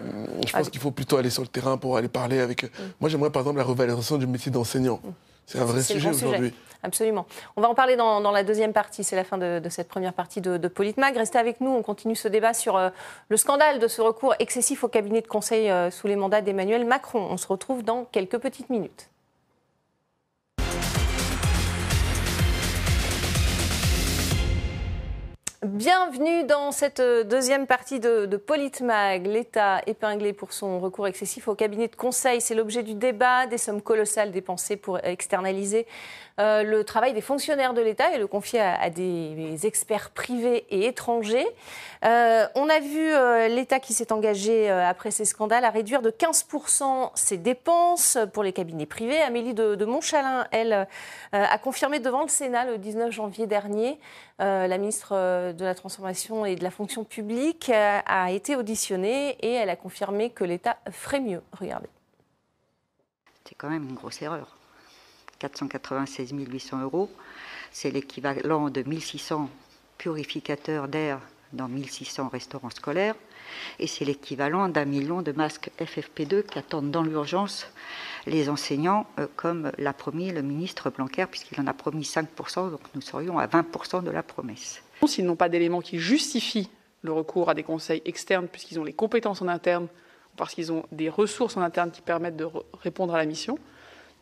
[0.47, 2.67] je pense qu'il faut plutôt aller sur le terrain pour aller parler avec.
[3.01, 5.01] Moi, j'aimerais par exemple la revalorisation du métier d'enseignant.
[5.47, 6.53] C'est un vrai sujet aujourd'hui.
[6.83, 7.27] Absolument.
[7.57, 9.03] On va en parler dans, dans la deuxième partie.
[9.03, 11.17] C'est la fin de, de cette première partie de, de Politmag.
[11.17, 11.71] Restez avec nous.
[11.71, 12.91] On continue ce débat sur euh,
[13.31, 17.27] le scandale de ce recours excessif au cabinet de conseil sous les mandats d'Emmanuel Macron.
[17.31, 19.09] On se retrouve dans quelques petites minutes.
[25.67, 29.27] Bienvenue dans cette euh, deuxième partie de, de Politmag.
[29.27, 33.49] L'État épinglé pour son recours excessif au cabinet de conseil, c'est l'objet du débat.
[33.49, 35.89] Des sommes colossales dépensées pour externaliser
[36.39, 40.87] euh, le travail des fonctionnaires de l'État et le confier à, des experts privés et
[40.87, 41.47] étrangers.
[42.05, 46.11] Euh, on a vu euh, l'État qui s'est engagé après ces scandales à réduire de
[46.11, 49.21] 15% ses dépenses pour les cabinets privés.
[49.21, 50.87] Amélie de, Montchalin, elle,
[51.33, 53.99] a confirmé devant le Sénat le 19 janvier dernier.
[54.39, 59.71] la ministre de la Transformation et de la Fonction publique a été auditionnée et elle
[59.71, 61.43] a confirmé que l'État ferait mieux.
[61.59, 61.89] Regardez.
[63.45, 64.58] C'est quand même une grosse erreur.
[65.39, 67.11] 496 800 euros,
[67.71, 69.49] c'est l'équivalent de 1600
[69.99, 71.21] purificateurs d'air
[71.53, 73.15] dans 1600 restaurants scolaires,
[73.79, 77.67] et c'est l'équivalent d'un million de masques FFP2 qu'attendent dans l'urgence
[78.27, 82.81] les enseignants, euh, comme l'a promis le ministre Blanquer, puisqu'il en a promis 5%, donc
[82.95, 84.83] nous serions à 20% de la promesse.
[85.07, 86.69] S'ils n'ont pas d'éléments qui justifient
[87.03, 90.71] le recours à des conseils externes, puisqu'ils ont les compétences en interne, ou parce qu'ils
[90.73, 93.59] ont des ressources en interne qui permettent de re- répondre à la mission,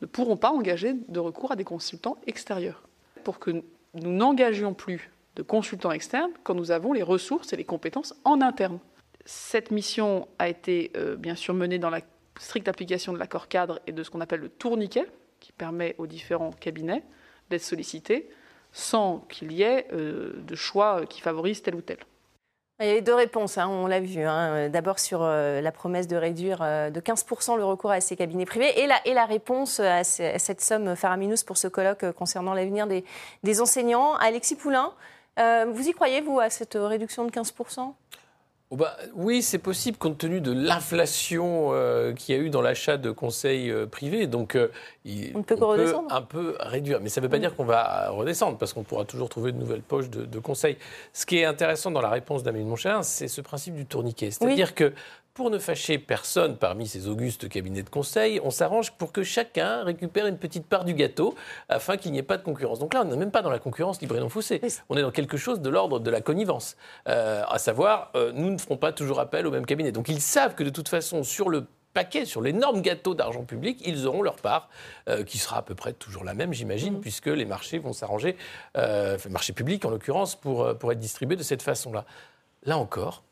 [0.03, 2.83] ne pourront pas engager de recours à des consultants extérieurs.
[3.25, 7.65] Pour que nous n'engagions plus de consultants externes quand nous avons les ressources et les
[7.65, 8.79] compétences en interne.
[9.25, 12.01] Cette mission a été euh, bien sûr menée dans la
[12.39, 15.07] stricte application de l'accord cadre et de ce qu'on appelle le tourniquet,
[15.41, 17.03] qui permet aux différents cabinets
[17.51, 18.29] d'être sollicités
[18.73, 21.99] sans qu'il y ait euh, de choix qui favorisent tel ou tel.
[22.79, 24.23] Il y avait deux réponses, hein, on l'a vu.
[24.27, 24.69] hein.
[24.69, 28.45] D'abord sur euh, la promesse de réduire euh, de 15% le recours à ces cabinets
[28.45, 32.53] privés et la, réponse à, ce- à cette somme faramineuse pour ce colloque euh, concernant
[32.53, 33.03] l'avenir des,
[33.45, 34.15] des enseignants.
[34.17, 34.93] Alexis Poulain,
[35.39, 37.93] vous y croyez, vous, à cette réduction de 15%
[38.71, 42.63] Oh bah, oui, c'est possible compte tenu de l'inflation euh, qu'il y a eu dans
[42.63, 44.27] l'achat de conseils euh, privés.
[44.27, 44.69] Donc, euh,
[45.05, 46.13] il- On peut que redescendre.
[46.13, 46.99] un peu réduire.
[47.01, 49.59] Mais ça ne veut pas dire qu'on va redescendre, parce qu'on pourra toujours trouver de
[49.59, 50.79] nouvelles poches de, de conseils.
[51.13, 54.33] Ce qui est intéressant dans la réponse d'Amélie Monchalin, c'est ce principe du tourniquet.
[54.33, 54.93] C'est-à-dire que
[55.37, 59.85] pour ne fâcher personne parmi ces augustes cabinets de conseil, on s'arrange pour que chacun
[59.85, 61.35] récupère une petite part du gâteau
[61.69, 62.79] afin qu'il n'y ait pas de concurrence.
[62.79, 64.63] Donc là, on n'est même pas dans la concurrence libre et non faussée.
[64.89, 66.77] On est dans quelque chose de l'ordre de la connivence.
[67.07, 69.93] Euh, à savoir, euh, nous ne ferons pas toujours appel au même cabinet.
[69.93, 73.83] Donc ils savent que de toute façon, sur le paquet, sur l'énorme gâteau d'argent public,
[73.85, 74.71] ils auront leur part,
[75.11, 78.37] euh, qui sera à peu près toujours la même, j'imagine, puisque les marchés vont s'arranger,
[78.79, 82.07] euh, enfin, marchés publics en l'occurrence, pour, pour être distribués de cette façon-là.
[82.65, 83.23] Là encore,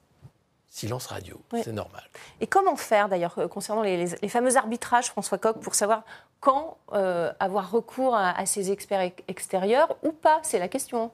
[0.74, 1.60] silence radio, Oui.
[1.62, 2.02] c'est normal.
[2.40, 6.02] Et comment faire, d'ailleurs, euh, concernant les, les- les fameux arbitrages, François Coq, pour savoir
[6.40, 10.40] quand euh, avoir recours à, à ces experts ex- extérieurs ou pas?
[10.42, 11.12] C'est la question.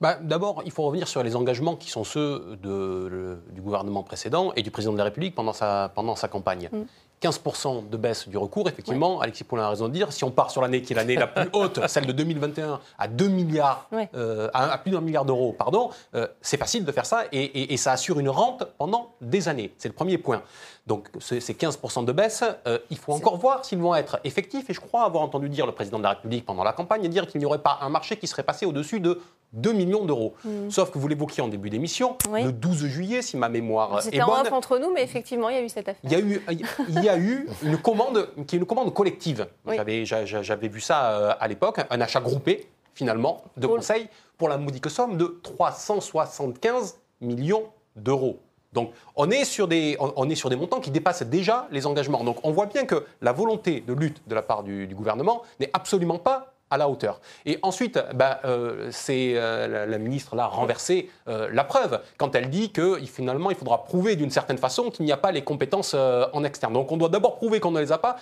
[0.00, 4.02] bah, D'abord, il faut revenir sur les engagements qui sont ceux de, le, du gouvernement
[4.02, 6.70] précédent et du président de la République pendant sa, pendant sa campagne.
[6.72, 6.82] Mm.
[7.22, 10.50] 15% de baisse du recours, effectivement, Alexis Poulain a raison de dire, si on part
[10.50, 14.48] sur l'année qui est l'année la plus haute, celle de 2021, à 2 milliards, euh,
[14.52, 18.20] à, plus d'un milliard d'euros, pardon, euh, c'est facile de faire ça et, ça assure
[18.20, 19.72] une rente pendant des années.
[19.78, 20.42] C'est le premier point.
[20.86, 24.68] Donc ces 15% de baisse, euh, il faut encore voir s'ils vont être effectifs.
[24.68, 27.26] Et je crois avoir entendu dire le président de la République pendant la campagne dire
[27.26, 29.20] qu'il n'y aurait pas un marché qui serait passé au-dessus de
[29.52, 30.34] 2 millions d'euros.
[30.44, 30.70] Mm.
[30.70, 34.02] Sauf que vous l'évoquiez en début d'émission, le 12 juillet, si ma mémoire est bonne.
[34.02, 36.00] C'était en entre nous, mais effectivement, il y a eu cette affaire.
[36.04, 36.42] Il y a eu,
[36.88, 39.46] il y a eu une commande qui est une commande collective.
[39.66, 44.88] J'avais vu ça euh, à l'époque, un achat groupé, finalement, de conseils pour la modique
[44.90, 47.64] somme de 375 millions
[47.96, 48.38] d'euros.
[48.72, 52.24] Donc on est, sur des, on, est sur des montants qui dépassent déjà les engagements.
[52.24, 55.70] Donc on voit bien que la volonté de lutte de la part du gouvernement n'est
[55.74, 57.20] absolument pas à la hauteur.
[57.44, 62.48] Et ensuite, bah, euh, c'est euh, la, ministre là renversé euh, la preuve quand elle
[62.48, 65.94] dit que finalement il faudra prouver d'une certaine façon qu'il n'y a pas les compétences
[65.94, 66.72] en externe.
[66.72, 68.16] Donc on doit d'abord prouver qu'on ne les a pas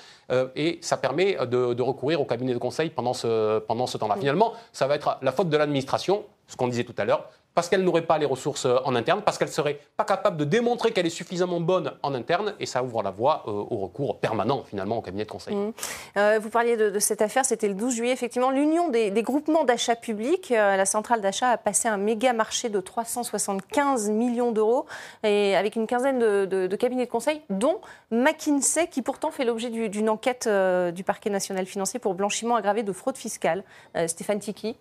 [0.56, 4.16] et ça permet de, de, recourir au cabinet de conseil pendant ce, pendant ce temps-là.
[4.18, 7.68] Finalement, ça va être la faute de l'administration, ce qu'on disait tout à l'heure, parce
[7.68, 10.44] qu'elle n'aurait pas les ressources euh, en interne, parce qu'elle ne serait pas capable de
[10.44, 14.20] démontrer qu'elle est suffisamment bonne en interne, et ça ouvre la voie euh, au recours
[14.20, 15.54] permanent finalement au cabinet de conseil.
[15.54, 15.72] Mmh.
[16.16, 19.96] Euh, vous parliez de, cette affaire, c'était le 12 juillet, effectivement, l'Union des, groupements d'achat
[19.96, 24.86] publics, la centrale d'achat a passé un méga marché de 375 millions d'euros,
[25.22, 30.48] avec une quinzaine de, cabinets de conseil, dont McKinsey, qui pourtant fait l'objet d'une enquête
[30.94, 33.62] du parquet national financier pour blanchiment aggravé de fraude fiscale.
[34.06, 34.76] Stéphane Tiki.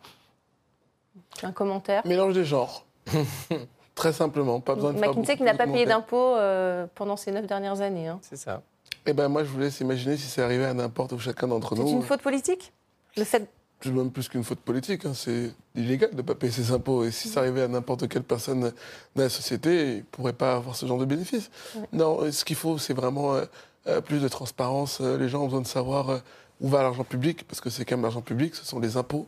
[1.43, 2.85] Un commentaire Mélange des genres.
[3.95, 7.45] Très simplement, pas besoin de McKinsey qui n'a pas payé d'impôts euh, pendant ces neuf
[7.45, 8.07] dernières années.
[8.07, 8.19] Hein.
[8.21, 8.61] C'est ça.
[9.05, 11.75] Eh ben moi, je vous laisse imaginer si c'est arrivé à n'importe où chacun d'entre
[11.75, 11.85] nous.
[11.85, 12.71] C'est une faute politique
[13.17, 13.49] Le fait
[13.81, 15.05] c'est même plus qu'une faute politique.
[15.05, 15.13] Hein.
[15.13, 17.05] C'est illégal de ne pas payer ses impôts.
[17.05, 18.73] Et si ça arrivait à n'importe quelle personne
[19.15, 21.49] dans la société, il ne pourrait pas avoir ce genre de bénéfice.
[21.93, 23.45] Non, ce qu'il faut, c'est vraiment euh,
[23.87, 24.99] euh, plus de transparence.
[24.99, 26.21] les gens ont besoin de savoir
[26.59, 29.27] où va l'argent public, parce que c'est quand même l'argent public, ce sont les impôts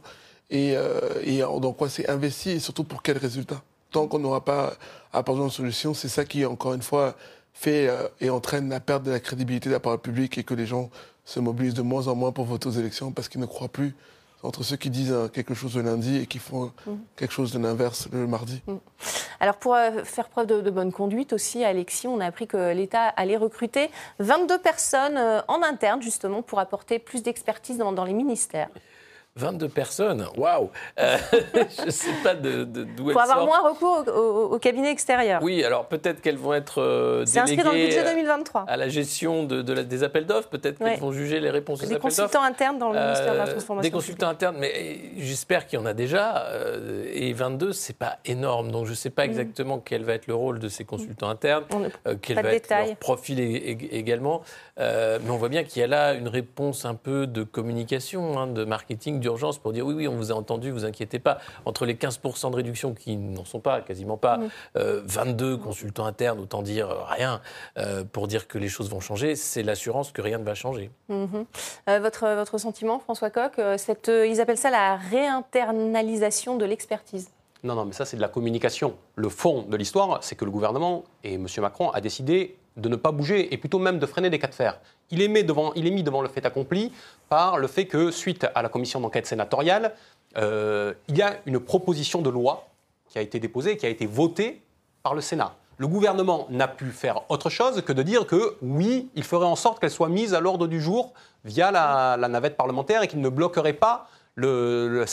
[0.51, 3.61] et, euh, dans quoi c'est investi et surtout pour quel résultat?
[3.89, 4.73] Tant qu'on n'aura pas
[5.13, 7.15] apporté une solution, c'est ça qui, encore une fois,
[7.53, 10.53] fait euh, et entraîne la perte de la crédibilité de la parole publique et que
[10.53, 10.89] les gens
[11.25, 13.95] se mobilisent de moins en moins pour voter aux élections parce qu'ils ne croient plus
[14.43, 16.91] entre ceux qui disent euh, quelque chose le lundi et qui font mm.
[17.15, 18.61] quelque chose de l'inverse le mardi.
[18.67, 18.75] Mm.
[19.39, 23.37] Alors pour faire preuve de, bonne conduite aussi, Alexis, on a appris que l'État allait
[23.37, 28.69] recruter 22 personnes en interne justement pour apporter plus d'expertise dans les ministères.
[29.37, 31.17] 22 personnes, waouh euh,
[31.79, 35.41] Je ne sais pas d'où de, Pour avoir moins recours au, cabinet extérieur.
[35.41, 38.65] Oui, alors peut-être qu'elles vont être euh, C'est inscrit dans le budget 2023.
[38.67, 41.93] À la gestion de, des appels d'offres, peut-être qu'elles vont juger les réponses aux appels
[41.97, 42.07] d'offres.
[42.09, 43.87] Des consultants internes dans le ministère de la euh, Transformation.
[43.87, 46.47] Des consultants internes, mais j'espère qu'il y en a déjà.
[47.13, 49.29] et 22, c'est pas énorme, donc je ne sais pas mm.
[49.29, 51.63] exactement quel va être le rôle de ces consultants internes,
[52.21, 54.41] quel va être leur profil également.
[54.77, 58.47] mais on voit bien qu'il y a là une réponse un peu de communication, hein,
[58.47, 61.39] de marketing d'urgence pour dire oui, oui, on vous a entendu, vous inquiétez pas.
[61.65, 64.39] Entre les 15% de réduction qui n'en sont pas, quasiment pas,
[64.75, 67.41] 22 euh, consultants internes, autant dire euh, rien,
[67.77, 70.91] euh, pour dire que les choses vont changer, c'est l'assurance que rien ne va changer.
[71.09, 71.45] Mhm.
[71.87, 77.29] votre, votre sentiment, François Coq, cette, ils appellent ça la réinternalisation de l'expertise.
[77.63, 78.95] Non, non, mais ça, c'est de la communication.
[79.15, 81.45] Le fond de l'histoire, c'est que le gouvernement et M.
[81.59, 84.55] Macron a décidé de ne pas bouger et plutôt même de freiner des cas de
[84.55, 84.79] fer.
[85.11, 86.91] Il est, mis devant, le fait accompli
[87.29, 89.93] par le fait que, suite à la commission d'enquête sénatoriale,
[90.37, 92.67] euh, il y a une proposition de loi
[93.09, 94.61] qui a été déposée, qui a été votée
[95.03, 95.55] par le Sénat.
[95.77, 99.55] Le gouvernement n'a pu faire autre chose que de dire que oui, il ferait en
[99.55, 101.11] sorte qu'elle soit mise à l'ordre du jour
[101.43, 104.07] via la, navette parlementaire et qu'il ne bloquerait pas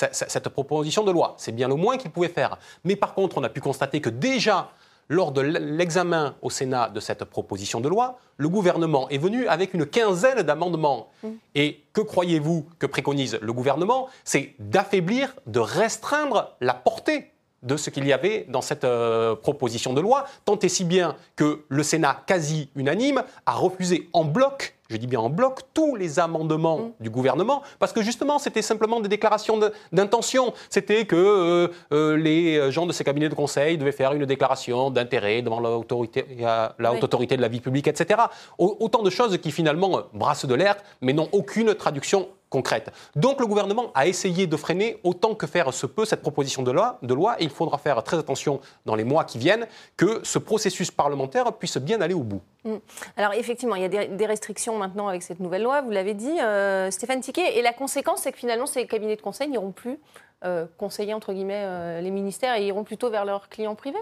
[0.03, 1.35] cette proposition de loi.
[1.39, 2.59] C'est bien le moins qu'il pouvait faire.
[2.85, 4.71] Mais par contre, on a pu constater que déjà
[5.09, 9.75] lors de l'examen au Sénat de cette proposition de loi, le gouvernement est venu avec
[9.75, 11.11] une quinzaine d'amendements.
[11.23, 11.29] Mmh.
[11.55, 14.09] Et que croyez-vous que préconise le gouvernement?
[14.25, 19.93] C'est d'affaiblir, de restreindre la portée de ce qu'il y avait dans cette euh, proposition
[19.93, 24.75] de loi, tant et si bien que le Sénat quasi unanime a refusé en bloc
[24.91, 26.93] je dis bien en bloc, tous les amendements mm.
[27.01, 29.61] du gouvernement, parce que justement, c'était simplement des déclarations
[29.93, 30.55] d'intention.
[30.71, 34.91] C'était que euh, euh, les gens de ces cabinets de conseil devaient faire une déclaration
[34.91, 38.21] d'intérêt devant la, haute autorité de la vie publique, etc.
[38.57, 42.91] Autant de choses qui finalement brassent de l'air, mais n'ont aucune traduction concrètes.
[43.17, 46.71] Donc le gouvernement a essayé de freiner autant que faire se peut cette proposition de
[46.71, 50.21] loi, de loi et il faudra faire très attention dans les mois qui viennent que
[50.23, 52.41] ce processus parlementaire puisse bien aller au bout.
[52.65, 52.77] Mm.
[53.17, 56.41] Alors effectivement, il y a des, restrictions maintenant avec cette nouvelle loi, vous l'avez dit,
[56.41, 59.99] euh, Stéphane Tiquet, et la conséquence, c'est que finalement, ces cabinets de conseil n'iront plus
[60.45, 63.99] euh, conseiller, entre guillemets, euh, les ministères et iront plutôt vers leurs clients privés.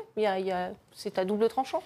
[0.92, 1.82] c'est à double tranchant.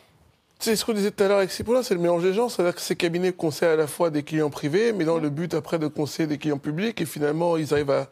[0.62, 2.50] C'est ce qu'on disait tout à l'heure avec Cipollin, c'est le mélange des gens.
[2.50, 5.54] C'est-à-dire que ces cabinets conseillent à la fois des clients privés, mais dans le but
[5.54, 7.00] après de conseiller des clients publics.
[7.00, 8.08] Et finalement, ils arrivent à,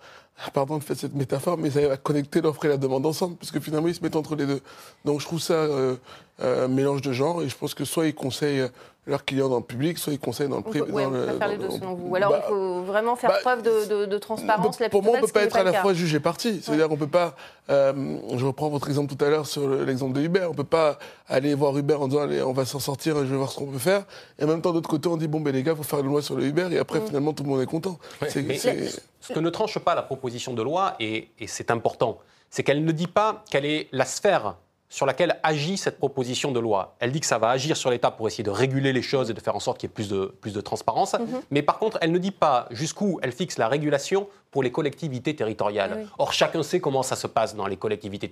[0.54, 3.36] pardon de faire cette métaphore, mais ils arrivent à connecter l'offre et la demande ensemble,
[3.36, 4.62] parce que finalement, ils se mettent entre les deux.
[5.04, 5.96] Donc je trouve ça euh,
[6.38, 8.66] un mélange de genres, et je pense que soit ils conseillent
[9.08, 10.84] leurs clients dans le public, soit ils conseillent dans le privé.
[10.90, 12.14] Oui, on peut faire les deux selon vous.
[12.14, 14.78] alors bah, il faut vraiment faire bah, preuve de, transparence.
[14.90, 16.60] pour moi, on ne peut pas être à la fois juge et parti.
[16.62, 17.34] C'est-à-dire qu'on ne peut pas,
[17.70, 20.64] euh, je reprends votre exemple tout à l'heure sur l'exemple de Uber, on ne peut
[20.64, 23.58] pas aller voir Uber en disant allez, on va s'en sortir, je vais voir ce
[23.58, 24.04] qu'on peut faire.
[24.38, 26.00] Et en même temps, d'autre côté, on dit bon, ben les gars, il faut faire
[26.00, 27.06] une loi sur le Uber, et après, mm.
[27.06, 27.98] finalement, tout le monde est content.
[28.28, 32.18] Ce que ne tranche pas la proposition de loi, et c'est important,
[32.50, 34.56] c'est qu'elle ne dit pas quelle est la sphère
[34.88, 36.96] sur laquelle agit cette proposition de loi.
[36.98, 39.34] Elle dit que ça va agir sur l'État pour essayer de réguler les choses et
[39.34, 41.14] de faire en sorte qu'il y ait plus de, plus de transparence.
[41.14, 41.42] Mhm.
[41.50, 45.36] Mais par contre, elle ne dit pas jusqu'où elle fixe la régulation pour les collectivités
[45.36, 46.06] territoriales.
[46.18, 48.30] Or, chacun sait comment ça se passe dans les collectivités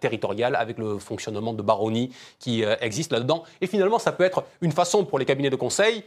[0.00, 3.44] territoriales avec le fonctionnement de baronnie qui euh, existe là-dedans.
[3.60, 6.04] Et finalement, ça peut être une façon pour les cabinets de conseil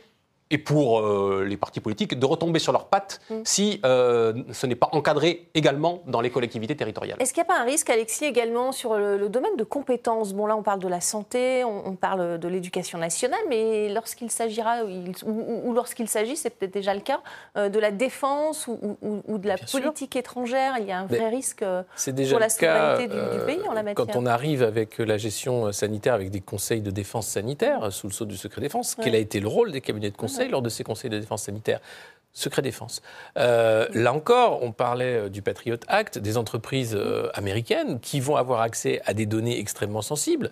[0.52, 3.36] et pour euh, les partis politiques de retomber sur leurs pattes mm.
[3.46, 7.18] si euh, ce n'est pas encadré également dans les collectivités territoriales.
[7.20, 10.34] Est-ce qu'il n'y a pas un risque, Alexis, également sur le, domaine de compétences?
[10.34, 14.84] Bon, là, on parle de la santé, on, parle de l'éducation nationale, mais lorsqu'il s'agira,
[14.84, 17.22] ou, lorsqu'il s'agit, c'est peut-être déjà le cas,
[17.58, 21.66] euh, de la défense ou, de la politique étrangère, il y a un vrai risque
[21.66, 24.06] pour la souveraineté du, pays en la matière.
[24.06, 28.14] Quand on arrive avec la gestion sanitaire, avec des conseils de défense sanitaire, sous le
[28.14, 30.70] sceau du secret défense, quel a été le rôle des cabinets de conseil lors de
[30.70, 31.80] ces conseils de défense sanitaire
[32.36, 33.02] secret défense.
[33.38, 38.36] Euh, là encore, on parlait euh, du Patriot Act, des entreprises euh, américaines qui vont
[38.36, 40.52] avoir accès à des données extrêmement sensibles.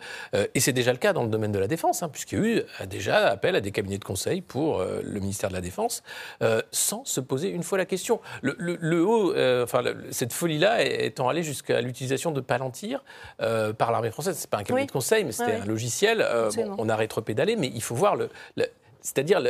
[0.55, 2.45] et c'est déjà le cas dans le domaine de la défense, hein, puisqu'il y a
[2.45, 6.03] eu déjà appel à des cabinets de conseil pour le ministère de la Défense,
[6.71, 8.21] sans se poser une fois la question.
[8.41, 13.03] Le, haut, enfin, cette folie-là étant allée jusqu'à l'utilisation de Palantir
[13.37, 14.37] par l'armée française.
[14.37, 16.25] C'est pas un cabinet de conseil, mais c'était un logiciel.
[16.77, 18.29] on a rétropédalé, mais il faut voir le
[19.03, 19.41] c'est-à-dire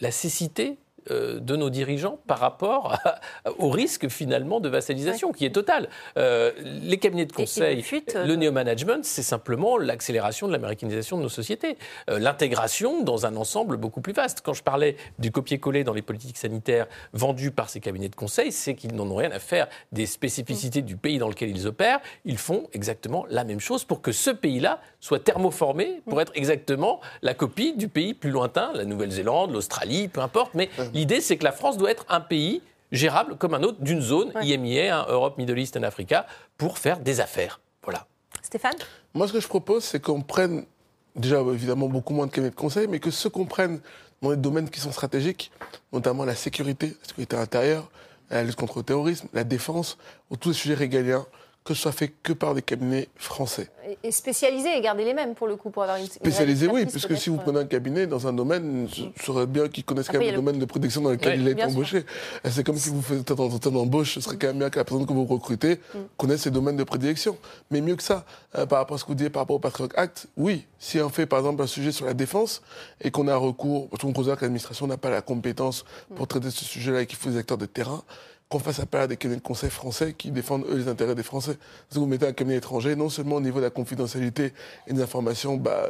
[0.00, 0.78] la cécité
[1.10, 2.98] euh, de nos dirigeants par rapport
[3.58, 5.88] au risque finalement de vassalisation qui est total.
[6.16, 7.84] Euh, les cabinets de conseil,
[8.14, 11.76] euh, le néo-management, c'est simplement l'accélération de l'américanisation de nos sociétés,
[12.08, 14.40] l'intégration dans un ensemble beaucoup plus vaste.
[14.42, 18.52] Quand je parlais du copier-coller dans les politiques sanitaires vendues par ces cabinets de conseil,
[18.52, 22.00] c'est qu'ils n'en ont rien à faire des spécificités du pays dans lequel ils opèrent.
[22.24, 27.00] Ils font exactement la même chose pour que ce pays-là soit thermoformé pour être exactement
[27.22, 30.68] la copie du pays plus lointain, la Nouvelle-Zélande, l'Australie, peu importe, mais
[30.98, 34.32] L'idée, c'est que la France doit être un pays gérable comme un autre d'une zone
[34.42, 36.26] IMIA, hein, Europe, Middle East et Africa,
[36.56, 37.60] pour faire des affaires.
[37.84, 38.04] Voilà.
[38.42, 38.74] Stéphane?
[39.14, 40.64] Moi, ce que je propose, c'est qu'on prenne,
[41.14, 43.78] déjà évidemment beaucoup moins de cabinets de conseil, mais que ceux qu'on prenne
[44.22, 45.52] dans les domaines qui sont stratégiques,
[45.92, 47.88] notamment la sécurité, la sécurité intérieure,
[48.28, 49.98] la lutte contre le terrorisme, la défense,
[50.30, 51.26] ou tous les sujets régaliens,
[51.68, 53.68] que ce soit fait que par des cabinets français.
[54.02, 56.06] Et spécialisés et garder les mêmes pour le coup pour avoir une.
[56.06, 59.84] Spécialisés, oui, puisque si vous prenez un cabinet dans un domaine, ce serait bien qu'ils
[59.84, 62.06] connaissent quand même le domaine de protection dans lequel il a été embauché.
[62.48, 64.84] C'est comme si vous faites un entretien d'embauche, ce serait quand même bien que la
[64.84, 65.98] personne que vous recrutez mm.
[66.16, 67.36] connaisse ses domaines de prédilection.
[67.70, 68.24] Mais mieux que ça,
[68.56, 71.00] euh, par rapport à ce que vous dites par rapport au Patriot Act, oui, si
[71.00, 72.62] on fait par exemple un sujet sur la défense
[73.02, 76.28] et qu'on a recours, parce qu'on considère que l'administration n'a pas la compétence pour mm.
[76.28, 78.02] traiter ce sujet-là et qu'il faut des acteurs de terrain,
[78.48, 81.22] qu'on fasse appel à des cabinets de conseil français qui défendent eux les intérêts des
[81.22, 81.58] Français.
[81.90, 84.52] Si vous mettez un cabinet étranger, non seulement au niveau de la confidentialité
[84.86, 85.86] et des informations, bah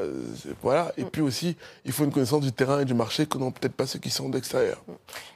[0.63, 3.53] voilà, et puis aussi il faut une connaissance du terrain et du marché que n'ont
[3.53, 4.83] peut-être pas ceux qui sont d'extérieur.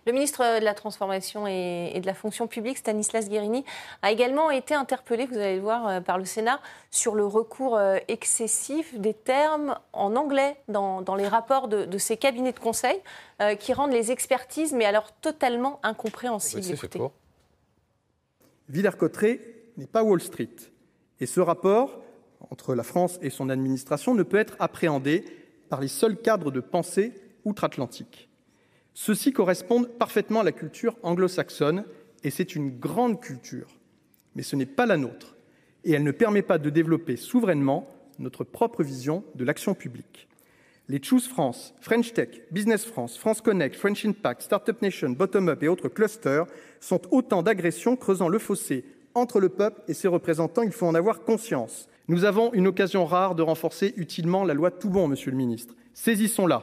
[0.06, 3.64] Le ministre de la Transformation et de la Fonction publique, Stanislas Guérini,
[4.02, 6.60] a également été interpellé, vous allez le voir, euh, par le Sénat
[6.90, 12.52] sur le recours euh, excessif des termes en anglais dans, les rapports de, ces cabinets
[12.52, 12.96] de conseil
[13.42, 16.62] euh, qui rendent les expertises, mais alors totalement incompréhensibles.
[18.68, 19.40] Villers-Cotterêts
[19.76, 20.54] n'est pas Wall Street.
[21.20, 22.02] Et ce rapport
[22.50, 25.24] entre la France et son administration ne peut être appréhendé
[25.68, 27.12] par les seuls cadres de pensée
[27.44, 28.28] outre-Atlantique.
[28.94, 31.84] Ceux-ci correspondent parfaitement à la culture anglo-saxonne
[32.24, 33.68] et c'est une grande culture.
[34.34, 35.36] Mais ce n'est pas la nôtre
[35.84, 37.88] et elle ne permet pas de développer souverainement
[38.18, 40.28] notre propre vision de l'action publique.
[40.92, 45.62] Les Choose France, French Tech, Business France, France Connect, French Impact, Startup Nation, Bottom Up
[45.62, 46.44] et autres clusters
[46.80, 48.84] sont autant d'agressions creusant le fossé
[49.14, 50.60] entre le peuple et ses représentants.
[50.60, 51.88] Il faut en avoir conscience.
[52.08, 55.74] Nous avons une occasion rare de renforcer utilement la loi Toubon, Monsieur le Ministre.
[55.94, 56.62] Saisissons-la.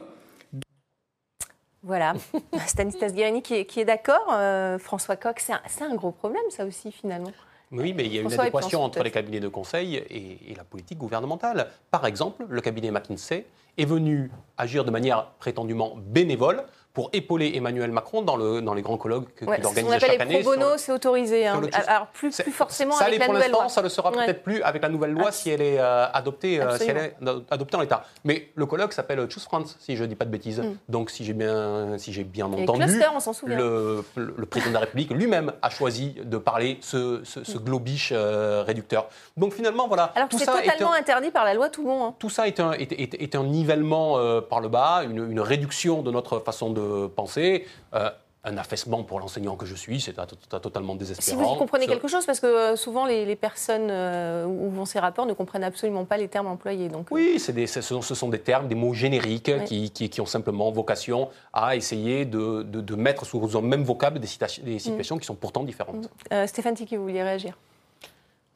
[1.82, 2.14] Voilà,
[2.68, 4.28] Stanislas Guérini qui est, qui est d'accord.
[4.32, 7.32] Euh, François Coq, c'est un, c'est un gros problème ça aussi finalement.
[7.72, 10.54] Oui, mais il y a une François adéquation entre les cabinets de conseil et, et
[10.54, 11.68] la politique gouvernementale.
[11.90, 13.46] Par exemple, le cabinet McKinsey
[13.80, 18.82] est venu agir de manière prétendument bénévole pour épauler Emmanuel Macron dans, le, dans les
[18.82, 20.40] grands colloques que- Ouais, qu'il ce organise chaque les année.
[20.40, 21.46] pro bono, c'est autorisé.
[21.46, 21.60] hein.
[21.86, 23.68] Alors plus, plus forcément ça avec la nouvelle loi.
[23.68, 24.24] ça le sera Ouais.
[24.26, 27.16] peut-être plus avec la nouvelle loi si elle est euh, adoptée, euh, si elle est
[27.50, 28.04] adoptée en l'état.
[28.24, 30.58] Mais le colloque s'appelle Choose France, si je ne dis pas de bêtises.
[30.60, 30.74] Mm.
[30.88, 33.56] Donc si j'ai bien, si j'ai bien Et entendu, cluster, souvient.
[33.56, 37.58] le, le- le président de la République lui-même a choisi de parler ce, ce, ce
[37.58, 39.08] globish euh, réducteur.
[39.36, 40.12] Donc finalement, voilà.
[40.16, 42.04] Alors c'est ça est totalement un- interdit par la loi tout bon.
[42.04, 42.14] hein.
[42.18, 44.18] tout ça est un, est, est- est un nivellement
[44.48, 48.10] par le bas, une, une réduction de notre façon de penser, euh,
[48.42, 50.14] un affaissement pour l'enseignant que je suis, c'est
[50.62, 51.42] totalement Si désespérant.
[51.50, 54.86] vous y comprenez quelque chose, parce que euh, souvent les, les personnes euh, où vont
[54.86, 56.88] ces rapports ne comprennent absolument pas les termes employés.
[56.88, 59.64] Donc, euh, Oui, c'est des- ce, sont, ce sont des termes, des mots génériques Oui.
[59.66, 63.84] qui, qui- qui ont simplement vocation à essayer de, de- de mettre sous un même
[63.84, 66.08] vocable des, cita- des situations qui sont pourtant différentes.
[66.32, 67.58] euh, Stéphane Tiki, vous vouliez réagir?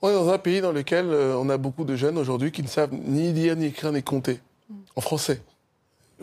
[0.00, 2.68] On est dans un pays dans lequel on a beaucoup de jeunes aujourd'hui qui ne
[2.68, 4.40] savent ni lire, ni écrire, ni compter
[4.96, 5.42] en français.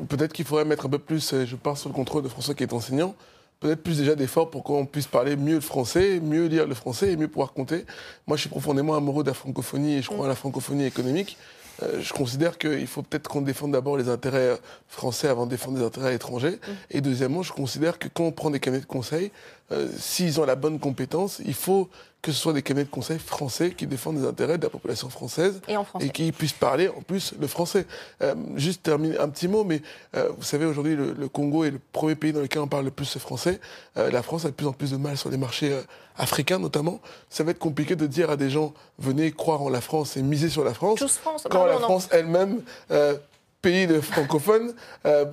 [0.07, 2.55] Peut-être qu'il faudrait mettre un peu plus, euh, je pars sur le contrôle de François
[2.55, 3.15] qui est enseignant,
[3.59, 7.11] peut-être plus déjà d'efforts pour qu'on puisse parler mieux le français, mieux lire le français
[7.11, 7.85] et mieux pouvoir compter.
[8.27, 11.37] Moi, je suis profondément amoureux de la francophonie et je crois à la francophonie économique.
[11.83, 15.51] Euh, je considère qu'il faut peut-être qu'on défende d'abord les intérêts euh, français avant de
[15.51, 16.59] défendre les intérêts étrangers.
[16.89, 19.31] Et deuxièmement, je considère que quand on prend des cabinets de conseil,
[19.71, 21.89] euh, s'ils ont la bonne compétence, il faut
[22.21, 25.09] que ce soit des cabinets de conseil français qui défendent les intérêts de la population
[25.09, 26.05] française Et en français.
[26.05, 27.85] et qui puissent parler en plus le français.
[28.21, 29.81] Euh, juste terminer un petit mot, mais
[30.15, 32.85] euh, vous savez aujourd'hui le, le Congo est le premier pays dans lequel on parle
[32.85, 33.59] le plus français.
[33.97, 35.81] Euh, la France a de plus en plus de mal sur les marchés euh,
[36.17, 36.99] africains notamment.
[37.29, 40.21] Ça va être compliqué de dire à des gens venez croire en la France et
[40.21, 41.47] miser sur la France France.
[41.49, 41.79] quand la non.
[41.81, 42.61] France elle-même,
[42.91, 43.17] euh,
[43.61, 44.73] pays de francophones,
[45.05, 45.25] euh,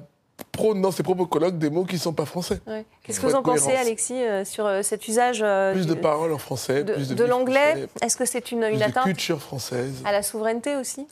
[0.53, 2.61] prône dans ses propres colloques des mots qui ne sont pas français.
[2.66, 2.84] Ouais.
[3.03, 3.72] Qu'est-ce que vous en pensez.
[3.74, 7.14] Alexis, euh, sur euh, cet usage euh, Plus de paroles en français, de, plus de,
[7.14, 10.03] de vif l'anglais Est-ce que c'est une, une atteinte culture française.
[10.05, 11.07] à la souveraineté aussi?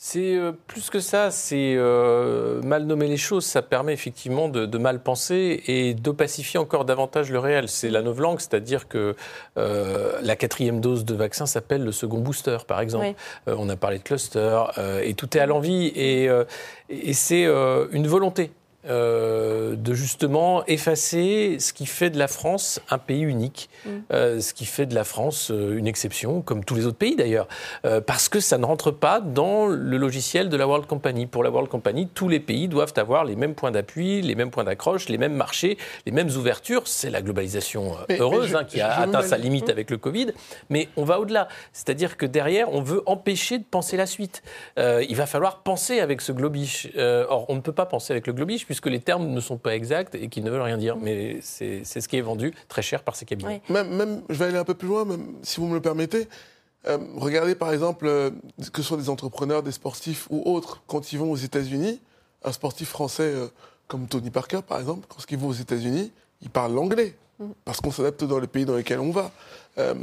[0.00, 3.44] C'est euh, plus que ça, c'est euh, mal nommer les choses.
[3.44, 7.68] Ça permet effectivement de, de mal penser et d'opacifier encore davantage le réel.
[7.68, 9.16] C'est la novlangue, c'est-à-dire que
[9.56, 13.06] euh, la quatrième dose de vaccin s'appelle le second booster, par exemple.
[13.06, 13.16] Oui.
[13.48, 16.44] Euh, on a parlé de cluster euh, et tout est à l'envie et, euh,
[16.88, 18.52] et c'est euh, une volonté.
[18.88, 23.90] Euh, de justement effacer ce qui fait de la France un pays unique, Mm.
[24.12, 27.14] euh, ce qui fait de la France euh, une exception, comme tous les autres pays
[27.16, 27.46] d'ailleurs,
[27.84, 31.26] euh, parce que ça ne rentre pas dans le logiciel de la World Company.
[31.26, 34.50] Pour la World Company, tous les pays doivent avoir les mêmes points d'appui, les mêmes
[34.50, 35.76] points d'accroche, les mêmes marchés,
[36.06, 36.82] les mêmes ouvertures.
[36.86, 39.98] C'est la globalisation Mais- heureuse mais je- hein, qui a atteint sa limite avec le
[39.98, 40.28] Covid,
[40.70, 41.48] mais on va au-delà.
[41.72, 44.42] C'est-à-dire que derrière, on veut empêcher de penser la suite.
[44.78, 46.88] Euh, il va falloir penser avec ce globish.
[46.96, 49.58] Euh, or, on ne peut pas penser avec le globish puisque les termes ne sont
[49.58, 50.96] pas exacts et qu'ils ne veulent rien dire.
[50.96, 53.62] Mais c'est c'est ce qui est vendu très cher par ces cabinets.
[53.68, 53.74] Oui.
[53.74, 56.28] Même, même, je vais aller un peu plus loin, même si vous me le permettez.
[56.86, 58.30] Euh, regardez par exemple euh,
[58.72, 62.00] que ce soit des entrepreneurs, des sportifs ou autres, quand ils vont aux États-Unis,
[62.44, 63.48] un sportif français euh,
[63.88, 67.14] comme Tony Parker par exemple, quand il va aux États-Unis, il parle l'anglais
[67.64, 69.30] parce qu'on s'adapte dans le pays dans lequel on va.
[69.78, 69.94] Euh,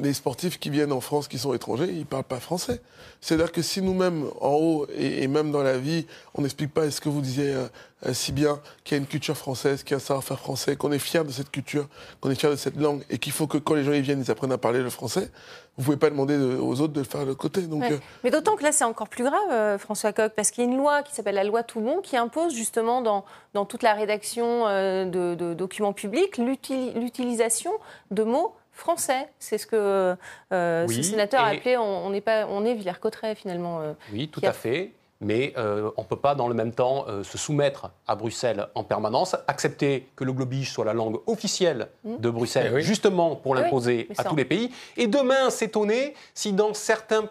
[0.00, 2.80] les sportifs qui viennent en France, qui sont étrangers, ils ne parlent pas français.
[3.20, 6.86] C'est-à-dire que si nous-mêmes, en haut et, et même dans la vie, on n'explique pas,
[6.86, 7.66] est-ce que vous disiez euh,
[8.06, 10.76] euh, si bien, qu'il y a une culture française, qu'il y a un savoir-faire français,
[10.76, 11.88] qu'on est fier de cette culture,
[12.20, 14.22] qu'on est fier de cette langue, et qu'il faut que quand les gens y viennent,
[14.24, 15.32] ils apprennent à parler le français,
[15.76, 17.62] vous pouvez pas demander de- aux autres de le faire de l'autre côté.
[17.62, 17.92] Donc, Ouais.
[17.94, 20.70] euh, Mais d'autant que là, c'est encore plus grave, François Coq, parce qu'il y a
[20.70, 24.66] une loi qui s'appelle la loi Toulon qui impose justement dans, dans toute la rédaction
[24.66, 27.72] de, de documents publics l'uti- l'utilisation
[28.12, 29.28] de mots français.
[29.38, 30.16] C'est ce que
[30.52, 33.80] euh, Oui, ce sénateur a appelé on, on est pas on est Villers-Cotterêts finalement.
[33.80, 33.92] euh.
[34.12, 34.92] Oui, tout a- à fait.
[35.20, 38.68] Mais euh, on ne peut pas, dans le même temps, euh, se soumettre à Bruxelles
[38.76, 42.82] en permanence, accepter que le globish soit la langue officielle de Bruxelles, Eh oui.
[42.82, 47.28] justement pour Oui, l'imposer à tous les pays, et demain s'étonner si dans certains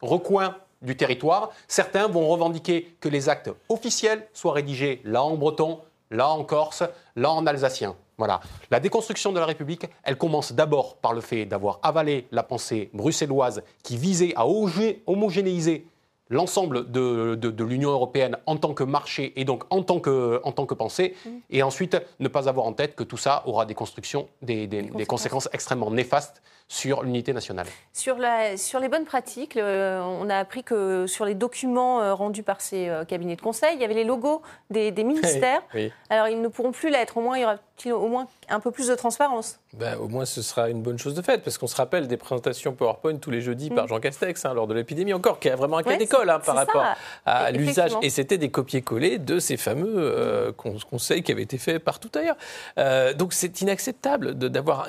[0.00, 5.80] recoins du territoire, certains vont revendiquer que les actes officiels soient rédigés là en breton,
[6.10, 6.82] là en corse,
[7.16, 7.94] là en alsacien.
[8.16, 8.40] Voilà.
[8.70, 12.90] La déconstruction de la République, elle commence d'abord par le fait d'avoir avalé la pensée
[12.92, 15.86] bruxelloise qui visait à homogé- homogénéiser
[16.30, 20.40] l'ensemble de, de- de l'Union européenne en tant que marché et donc en tant que,
[20.44, 21.14] en tant que pensée,
[21.48, 24.82] et ensuite ne pas avoir en tête que tout ça aura des constructions, des, des-
[24.82, 25.06] des conséquences.
[25.08, 27.66] conséquences extrêmement néfastes sur l'unité nationale.
[27.94, 32.42] Sur, la, sur les bonnes pratiques, on a appris que sur les documents euh, rendus
[32.42, 35.62] par ces euh, cabinets de conseil, il y avait les logos des, des ministères.
[35.74, 35.90] Oui.
[36.10, 37.16] Alors ils ne pourront plus l'être.
[37.16, 39.58] Au moins, il y aura-t-il au moins un peu plus de transparence.
[39.72, 42.16] Ben, au moins, ce sera une bonne chose de faite, parce qu'on se rappelle des
[42.18, 45.56] présentations PowerPoint tous les jeudis par Jean Castex, hein, lors de l'épidémie encore, qui a
[45.56, 45.92] vraiment un cas Mm.
[45.92, 46.28] Ouais, d'école.
[46.30, 46.96] hein, par rapport ça.
[47.24, 47.92] à Et- l'usage.
[48.02, 52.10] Et c'était des copier-coller de ces fameux euh, con- conseils qui avaient été faits partout
[52.14, 52.36] ailleurs.
[52.78, 54.88] Euh, donc c'est inacceptable d'avoir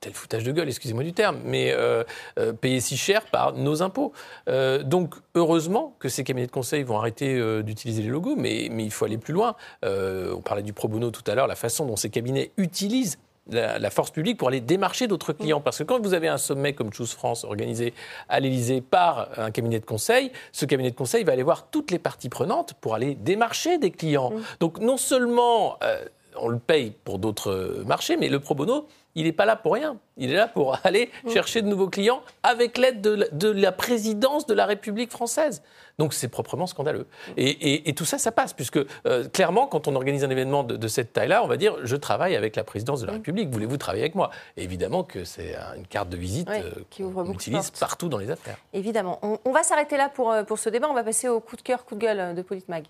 [0.00, 2.04] tel foutage de gueule, excusez-moi du terme, mais euh,
[2.38, 4.12] euh, payé si cher par nos impôts.
[4.48, 8.68] Euh, donc heureusement que ces cabinets de conseil vont arrêter euh, d'utiliser les logos, mais,
[8.70, 9.54] mais il faut aller plus loin.
[9.84, 13.18] Euh, on parlait du pro bono tout à l'heure, la façon dont ces cabinets utilisent
[13.50, 15.60] la, la force publique pour aller démarcher d'autres clients.
[15.60, 17.92] Parce que quand vous avez un sommet comme Choose France organisé
[18.28, 21.90] à l'Élysée par un cabinet de conseil, ce cabinet de conseil va aller voir toutes
[21.90, 24.32] les parties prenantes pour aller démarcher des clients.
[24.60, 26.04] Donc non seulement euh,
[26.36, 29.56] on le paye pour d'autres euh, marchés, mais le pro bono, il n'est pas là
[29.56, 29.96] pour rien.
[30.16, 33.72] Il est là pour aller chercher de nouveaux clients avec l'aide de, la- de la
[33.72, 35.62] présidence de la République française.
[35.98, 37.06] Donc c'est proprement scandaleux.
[37.36, 40.64] Et, et- et tout ça, ça passe, puisque euh, clairement, quand on organise un événement
[40.64, 43.50] de, de cette taille-là, on va dire je travaille avec la présidence de la République.
[43.50, 44.30] Voulez-vous travailler avec moi?
[44.56, 48.08] Et Évidemment que c'est un- une carte de visite euh, qui ouvre qu'on utilise partout
[48.08, 48.56] dans les affaires.
[48.72, 49.18] Évidemment.
[49.22, 50.88] On, on va s'arrêter là pour, euh, pour ce débat.
[50.90, 52.84] On va passer au coup de cœur, coup de gueule de Politmag.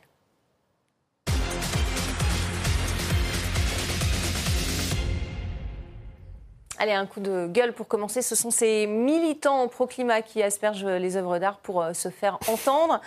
[6.85, 8.20] Allez, un coup de gueule pour commencer.
[8.20, 13.01] Ce sont ces militants pro-climat qui aspergent les œuvres d'art pour euh, se faire entendre.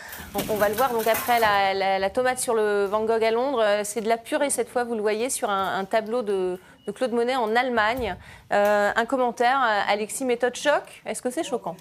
[0.50, 3.62] On, va le voir donc après la, tomate sur le Van Gogh à Londres.
[3.62, 6.92] euh, C'est de la purée cette fois, vous le voyez, sur un, tableau de, de
[6.92, 8.16] Claude Monet en Allemagne.
[8.52, 11.04] Euh, un commentaire, Alexis, méthode choc.
[11.06, 11.76] Est-ce que c'est choquant?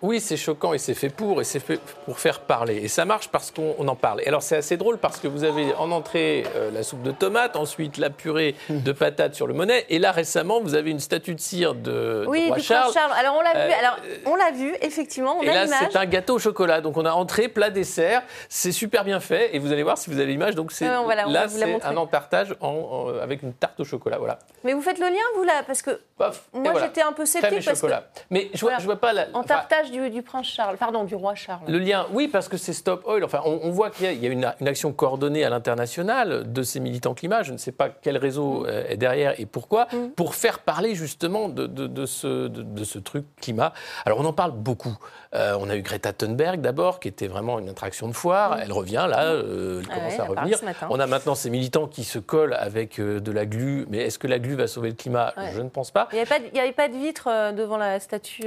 [0.00, 2.76] Oui, c'est choquant et c'est fait pour, et c'est fait pour faire parler.
[2.76, 4.20] Et ça marche parce qu'on on en parle.
[4.22, 7.10] Et alors c'est assez drôle parce que vous avez en entrée euh, la soupe de
[7.10, 11.00] tomate, ensuite la purée de patates sur le monnaie, et là récemment vous avez une
[11.00, 11.80] statue de cire de,
[12.22, 12.92] de Oui, roi du Charles.
[12.92, 13.12] Charles.
[13.18, 13.72] Alors on l'a vu.
[13.72, 13.96] Euh, Alors
[14.26, 14.74] on l'a vu.
[14.82, 16.80] Effectivement, on Et a là, c'est un gâteau au chocolat.
[16.80, 18.22] Donc, on a entrée, plat, dessert.
[18.48, 19.54] C'est super bien fait.
[19.54, 20.54] Et vous allez voir si vous avez l'image.
[20.54, 24.18] Donc, c'est va là, c'est un empartage en, en- avec une tarte au chocolat.
[24.18, 24.38] Voilà.
[24.64, 26.86] Mais vous faites le lien, vous là, parce que moi voilà.
[26.86, 28.04] j'étais un peu sceptique parce que chocolat.
[28.30, 28.78] Mais je vois, Voilà.
[28.80, 29.26] je vois pas la.
[29.34, 29.60] en enfin,
[29.90, 31.62] du, du prince Charles, pardon, du roi Charles.
[31.68, 33.24] Le lien, oui, parce que c'est Stop Oil.
[33.24, 35.50] Enfin, on, on voit qu'il y a, il y a une, une action coordonnée à
[35.50, 37.42] l'international de ces militants climat.
[37.42, 40.10] Je ne sais pas quel réseau euh, est derrière et pourquoi, Mm.
[40.16, 43.72] pour faire parler justement de, de- de ce, de, de ce truc climat.
[44.04, 44.96] Alors, on en parle beaucoup.
[45.34, 48.58] Euh, on a eu Greta Thunberg d'abord, qui était vraiment une attraction de foire.
[48.62, 49.90] Elle revient là, euh, elle Mm.
[49.90, 50.58] Ah commence ouais, à a revenir.
[50.90, 53.86] On a maintenant ces militants qui se collent avec euh, de la glu.
[53.90, 55.34] Mais est-ce que la glu va sauver le climat?
[55.36, 55.50] Ouais.
[55.54, 56.08] Je ne pense pas.
[56.12, 56.20] Il n'y
[56.60, 58.46] avait, pas de- de vitre devant la statue.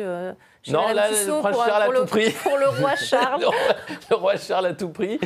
[0.68, 2.30] Non, là, le prince pour, Charles a pour tout le, pris.
[2.44, 3.42] pour le roi Charles.
[3.42, 3.56] le, roi,
[4.12, 5.20] le roi Charles a tout pris.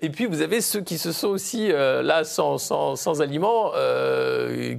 [0.00, 3.72] Et puis vous avez ceux qui se sont aussi, là, sans, sans, sans aliments,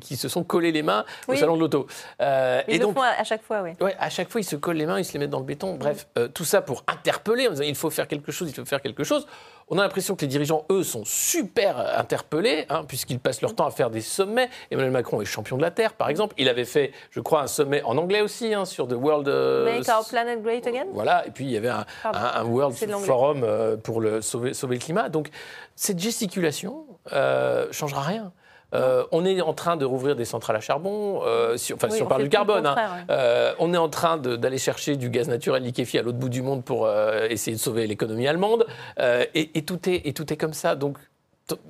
[0.01, 1.88] qui se sont collés les mains au salon de l'auto.
[2.19, 2.25] Ils
[2.67, 3.71] et le donc, font à, à chaque fois, oui.
[3.82, 5.45] ouais, à chaque fois, ils se collent les mains, ils se les mettent dans le
[5.45, 5.68] béton.
[5.78, 8.65] Bref, euh, tout ça pour interpeller, en disant il faut faire quelque chose, il faut
[8.65, 9.28] faire quelque chose.
[9.72, 13.67] On a l'impression que les dirigeants, eux, sont super interpellés, hein, puisqu'ils passent leur temps
[13.67, 14.49] à faire des sommets.
[14.72, 16.34] Emmanuel Macron est champion de la Terre, par exemple.
[16.39, 19.28] Il avait fait, je crois, un sommet en anglais aussi, hein, sur The World...
[19.28, 20.88] euh, Make our planet great again?
[20.91, 22.17] voilà, et puis il y avait un, Pardon.
[22.20, 22.76] un- un World.
[23.05, 25.07] Forum euh, pour le sauver, sauver le climat.
[25.09, 25.30] Donc
[25.76, 28.32] cette gesticulation euh, changera rien.
[28.76, 31.95] Euh, on est en train de rouvrir des centrales à charbon, euh, si, enfin Oui,
[31.97, 32.65] si on, on parle du carbone.
[32.67, 32.76] hein.
[32.76, 33.03] ouais.
[33.09, 36.41] Euh, on est en train d'aller chercher du gaz naturel liquéfié à l'autre bout du
[36.41, 38.67] monde pour euh, essayer de sauver l'économie allemande.
[38.99, 40.76] Euh, et, et tout est, et tout est comme ça.
[40.76, 40.97] Donc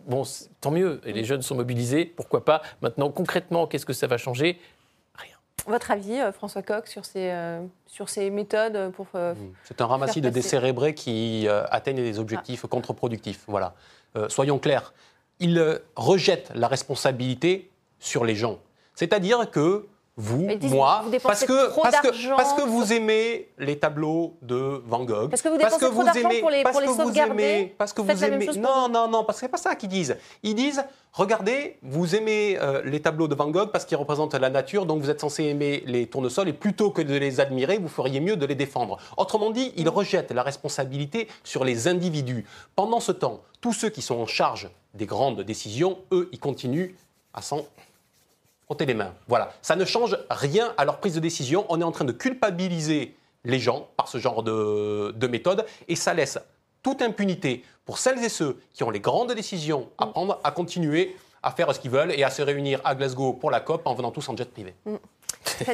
[0.07, 0.23] bon,
[0.59, 0.99] tant mieux.
[1.05, 2.61] Et les jeunes sont mobilisés, pourquoi pas?
[2.81, 4.59] Maintenant, concrètement, qu'est-ce que ça va changer?
[5.67, 9.07] Votre avis, François Coq, sur ces, euh, sur ces méthodes pour.
[9.13, 9.35] euh,
[9.65, 13.43] C'est un ramassis de décérébrés qui euh, atteignent des objectifs contre-productifs.
[13.45, 13.73] Voilà.
[14.15, 14.93] Euh, soyons clairs,
[15.39, 17.69] ils euh, rejettent la responsabilité
[17.99, 18.59] sur les gens.
[18.95, 19.87] C'est-à-dire que
[20.21, 24.81] vous, moi, vous parce que, trop parce, que, parce que vous aimez les tableaux de
[24.85, 27.01] Van Gogh, Parce que vous dépensez trop d'argent pour les- parce pour les que vous
[27.03, 29.87] sauvegarder, aimez, parce que vous aimez, non, non, non, parce que c'est pas ça qu'ils
[29.87, 30.17] disent.
[30.43, 30.83] Ils disent,
[31.13, 35.01] regardez, vous aimez euh, les tableaux de Van Gogh parce qu'ils représentent la nature, donc
[35.01, 38.35] vous êtes censé aimer les tournesols et plutôt que de les admirer, vous feriez mieux
[38.35, 38.97] de les défendre.
[39.15, 42.45] Autrement dit, ils rejettent la responsabilité sur les individus.
[42.75, 46.93] Pendant ce temps, tous ceux qui sont en charge des grandes décisions, eux, ils continuent
[47.33, 47.65] à s'en
[48.65, 49.13] frotter les mains.
[49.27, 51.65] Voilà, ça ne change rien à leur prise de décision.
[51.69, 55.95] On est en train de culpabiliser les gens par ce genre de, de méthode et
[55.95, 56.39] ça laisse
[56.83, 61.15] toute impunité pour celles et ceux qui ont les grandes décisions à prendre à continuer
[61.41, 63.93] à faire ce qu'ils veulent et à se réunir à Glasgow pour la COP en
[63.93, 64.73] venant tous en jet privé.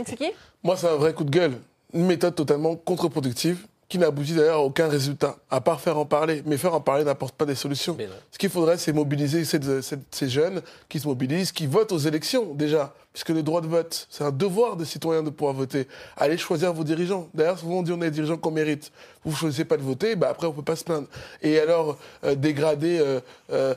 [0.06, 0.32] Tiki
[0.64, 1.60] Moi, c'est un vrai coup de gueule.
[1.94, 6.42] Une méthode totalement contre-productive qui n'aboutit d'ailleurs à aucun résultat, à part faire en parler.
[6.46, 7.96] Mais faire en parler n'apporte pas des solutions.
[8.32, 11.98] Ce qu'il faudrait, c'est mobiliser ces, ces- ces jeunes qui se mobilisent, qui votent aux
[12.00, 12.94] élections déjà.
[13.16, 15.88] Puisque le droit de vote, c'est un devoir de citoyen de pouvoir voter.
[16.18, 17.30] Allez choisir vos dirigeants.
[17.34, 18.92] D'ailleurs, souvent on dit on a des dirigeants qu'on mérite.
[19.24, 21.08] Vous ne choisissez pas de voter, bah après on peut pas se plaindre.
[21.42, 23.22] Et alors, euh, dégrader euh,
[23.54, 23.74] euh,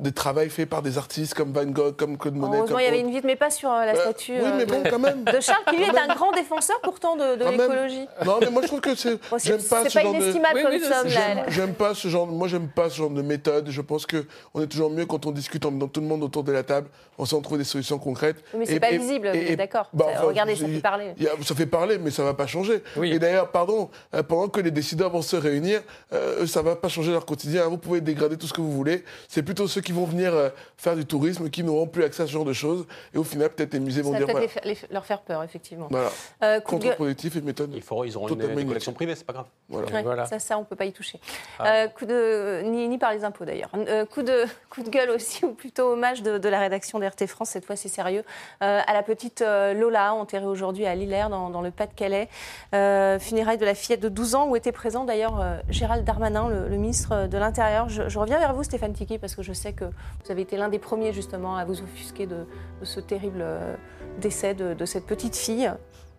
[0.00, 2.56] des travaux faits par des artistes comme Van Gogh, comme Claude Monet.
[2.56, 4.80] Heureusement, il y avait une vite, mais pas sur la Euh, statue oui, mais bon,
[4.80, 5.22] de, quand même.
[5.32, 8.06] de Charles, qui lui est un grand défenseur pourtant de, l'écologie.
[8.24, 9.20] Non, mais moi je trouve que c'est.
[9.30, 10.18] Bon, c'est j'aime pas ce pas genre de.
[10.18, 11.44] inestimable Oui, comme oui, je somme, là.
[11.48, 12.26] J'aime- pas ce genre.
[12.26, 13.68] Moi, j'aime pas ce genre de méthode.
[13.68, 16.22] Je pense que on est toujours mieux quand on discute en dans tout le monde
[16.22, 16.88] autour de la table.
[17.18, 18.42] On sait en trouver des solutions concrètes.
[18.66, 19.88] Mais c'est pas et- visible, d'accord.
[19.92, 21.14] bah, enfin, regardez, ça fait parler.
[21.20, 22.82] a- ça fait parler, mais ça va pas changer.
[22.96, 23.12] Oui.
[23.12, 25.80] Et d'ailleurs, pardon, euh, pendant que les décideurs vont se réunir,
[26.12, 27.66] euh, ça va pas changer leur quotidien.
[27.68, 29.04] Vous pouvez dégrader tout ce que vous voulez.
[29.28, 32.26] C'est plutôt ceux qui vont venir euh, faire du tourisme qui n'auront plus accès à
[32.26, 32.86] ce genre de choses.
[33.14, 34.66] Et au final, peut-être les musées Ça vont dire peut-être voilà.
[34.66, 35.88] les leur faire peur, effectivement.
[35.90, 36.10] Voilà.
[36.42, 37.70] Euh, Contre-productif et méthode.
[37.74, 38.66] Il faut, ils auront une, inutile.
[38.66, 39.46] collections privées, c'est pas grave.
[39.68, 39.88] Voilà.
[39.90, 40.26] Ouais, Voilà.
[40.26, 41.18] Ça, ça, on peut pas y toucher.
[41.58, 41.72] Ah.
[41.84, 43.70] Euh, coup de, ni, ni par les impôts d'ailleurs.
[43.74, 47.26] Euh, coup, de, coup de gueule aussi, ou plutôt hommage de, de la rédaction d'RT
[47.26, 48.22] France, cette fois c'est sérieux,
[48.60, 52.28] à la petite euh, Lola, enterrée aujourd'hui à Lillers, dans, le Pas-de-Calais.
[52.74, 56.48] Euh, funérailles de la fillette de 12 ans, où était présent d'ailleurs euh, Gérald Darmanin,
[56.48, 57.88] le, ministre de l'Intérieur.
[57.88, 60.68] Je, reviens vers vous, Stéphane Tiki, parce que je sais que vous avez été l'un
[60.68, 62.46] des premiers justement à vous offusquer de,
[62.82, 63.76] ce terrible euh,
[64.18, 65.70] décès de, cette petite fille.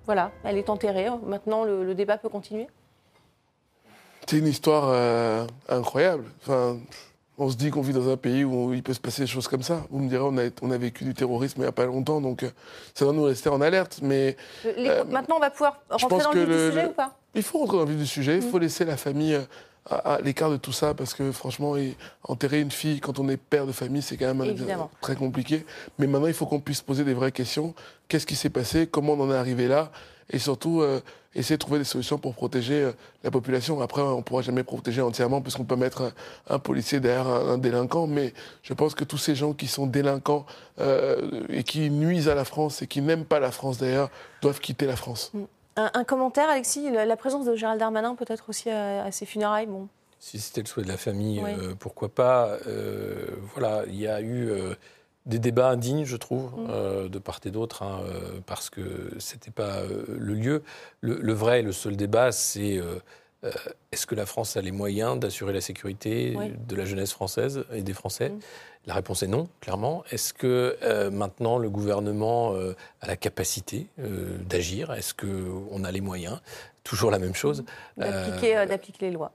[0.06, 1.08] Voilà, elle est enterrée.
[1.26, 2.68] Maintenant, le- débat peut continuer.
[4.28, 6.26] C'est une histoire euh, incroyable.
[7.38, 9.48] On se dit qu'on vit dans un pays où il peut se passer des choses
[9.48, 9.86] comme ça.
[9.90, 12.22] Vous me direz, on a, on a vécu du terrorisme il n'y a pas longtemps,
[12.22, 12.50] donc euh,
[12.94, 14.00] ça doit nous rester en alerte.
[14.02, 14.38] Mais
[14.78, 17.18] Les- Euh, Maintenant, on va pouvoir rentrer dans le vif du sujet le- ou pas?
[17.36, 18.36] Il faut rentrer dans le vif du sujet.
[18.36, 19.42] Il faut laisser la famille euh,
[19.90, 21.76] à, à l'écart de tout ça, parce que franchement,
[22.24, 24.90] enterrer une fille quand on est père de famille, c'est quand même Évidemment.
[25.02, 25.66] très compliqué.
[26.00, 27.74] Mais maintenant, il faut qu'on puisse poser des vraies questions.
[28.08, 28.88] Qu'est-ce qui s'est passé?
[28.88, 29.92] Comment on en est arrivé là?
[30.30, 31.02] Et surtout, euh,
[31.36, 32.92] essayer de trouver des solutions pour protéger euh,
[33.24, 33.82] la population.
[33.82, 36.12] Après, on ne pourra jamais protéger entièrement, parce qu'on peut mettre un,
[36.56, 38.08] un policier derrière un, un délinquant.
[38.08, 40.46] Mais je pense que tous ces gens qui sont délinquants
[40.80, 44.10] euh, et qui nuisent à la France et qui n'aiment pas la France d'ailleurs,
[44.42, 45.32] doivent quitter la France.
[45.76, 49.26] un, un commentaire, Alexis La la présence de Gérald Darmanin, peut-être aussi à, à ces
[49.26, 49.88] funérailles bon.
[50.20, 51.50] Si c'était le souhait de la famille, Oui.
[51.60, 52.58] euh, pourquoi pas.
[52.68, 54.74] Euh, voilà, il y a eu euh,
[55.26, 56.68] des débats indignes, je trouve, Mm.
[56.70, 58.82] euh, de part et d'autre, hein, euh, parce que
[59.20, 60.64] c'était pas euh, le lieu.
[61.02, 62.82] Le, le vrai, le seul débat, c'est
[63.92, 66.54] est-ce que la France a les moyens d'assurer la sécurité Oui.
[66.66, 68.40] de la jeunesse française et des Français Mm.
[68.86, 70.04] La réponse est non, clairement.
[70.12, 74.92] Est-ce que euh, maintenant le gouvernement euh, a la capacité euh, d'agir?
[74.92, 76.42] Est-ce qu'on a les moyens?
[76.84, 77.64] Toujours la même chose.
[78.02, 79.32] Euh, d'appliquer les lois.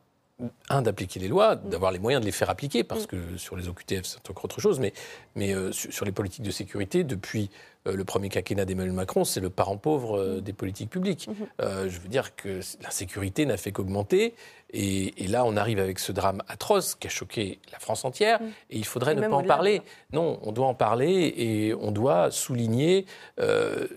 [0.68, 3.68] Un, d'appliquer les lois, d'avoir les moyens de les faire appliquer, parce que sur les
[3.68, 4.92] OQTF, c'est encore autre chose, mais,
[5.34, 7.50] mais euh, sur, sur les politiques de sécurité, depuis
[7.88, 11.28] euh, le premier quinquennat d'Emmanuel Macron, c'est le parent pauvre euh, des politiques publiques.
[11.60, 14.34] Euh, je veux dire que l'insécurité n'a fait qu'augmenter,
[14.70, 18.40] et, et là, on arrive avec ce drame atroce qui a choqué la France entière,
[18.70, 19.82] et il faudrait Et ne pas en parler.
[20.12, 23.06] Non, on doit en parler, et on doit souligner
[23.38, 23.88] le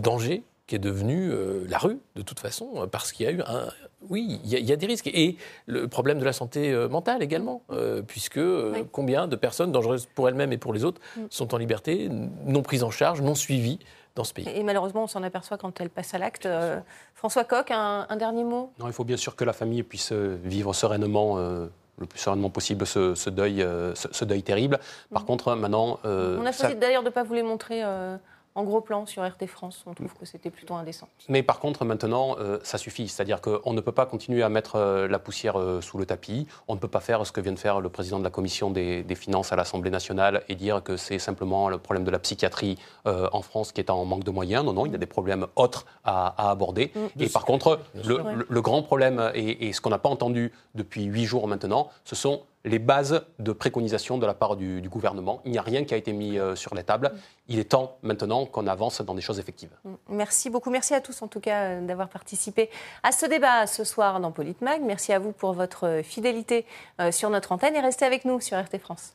[0.00, 1.32] danger qui est devenu
[1.66, 3.68] la rue, de toute façon, parce qu'il y a eu un...
[4.08, 5.08] Oui, il y, a- il y a des risques.
[5.08, 5.36] Et
[5.66, 8.84] le problème de la santé euh, mentale également, euh, puisque euh, Oui.
[8.90, 11.20] combien de personnes dangereuses pour elles-mêmes et pour les autres Mm.
[11.30, 12.08] sont en liberté,
[12.46, 13.78] non prises en charge, non suivies
[14.14, 14.48] dans ce pays.
[14.48, 16.46] Et, et malheureusement, on s'en aperçoit quand elle passe à l'acte.
[16.46, 16.80] Euh,
[17.14, 18.72] François Coq, un, un dernier mot?
[18.78, 21.66] Non, il faut bien sûr que la famille puisse vivre sereinement, euh,
[21.98, 24.80] le plus sereinement possible, ce, ce deuil, euh, ce, ce deuil terrible.
[25.12, 27.82] Par contre, maintenant, euh, On a ça- choisi d'ailleurs de ne pas vous les montrer
[27.84, 28.16] euh,
[28.60, 29.82] en gros plan sur RT France.
[29.86, 31.08] On trouve que c'était plutôt indécent.
[31.28, 33.08] Mais par contre, maintenant, euh, ça suffit.
[33.08, 36.46] C'est-à-dire qu'on ne peut pas continuer à mettre euh, la poussière euh, sous le tapis.
[36.68, 38.70] On ne peut pas faire ce que vient de faire le président de la commission
[38.70, 42.18] des, des finances à l'Assemblée nationale et dire que c'est simplement le problème de la
[42.18, 44.64] psychiatrie euh, en France qui est en manque de moyens.
[44.64, 46.92] Non, non, il y a des problèmes autres à, à aborder.
[46.94, 47.22] Mm.
[47.22, 48.24] Et par contre, le, sûr.
[48.24, 51.88] le- le grand problème, et, et ce qu'on n'a pas entendu depuis huit jours maintenant,
[52.04, 55.40] ce sont les bases de préconisation de la part du, gouvernement.
[55.44, 57.12] Il n'y a rien qui a été mis euh, sur la table.
[57.48, 59.70] Il est temps maintenant qu'on avance dans des choses effectives.
[60.08, 60.70] Merci beaucoup.
[60.70, 62.70] Merci à tous en tout cas euh, d'avoir participé
[63.02, 64.82] à ce débat ce soir dans Politmag.
[64.82, 66.66] Merci à vous pour votre euh, fidélité
[67.10, 69.12] sur notre antenne et restez avec nous sur RT France.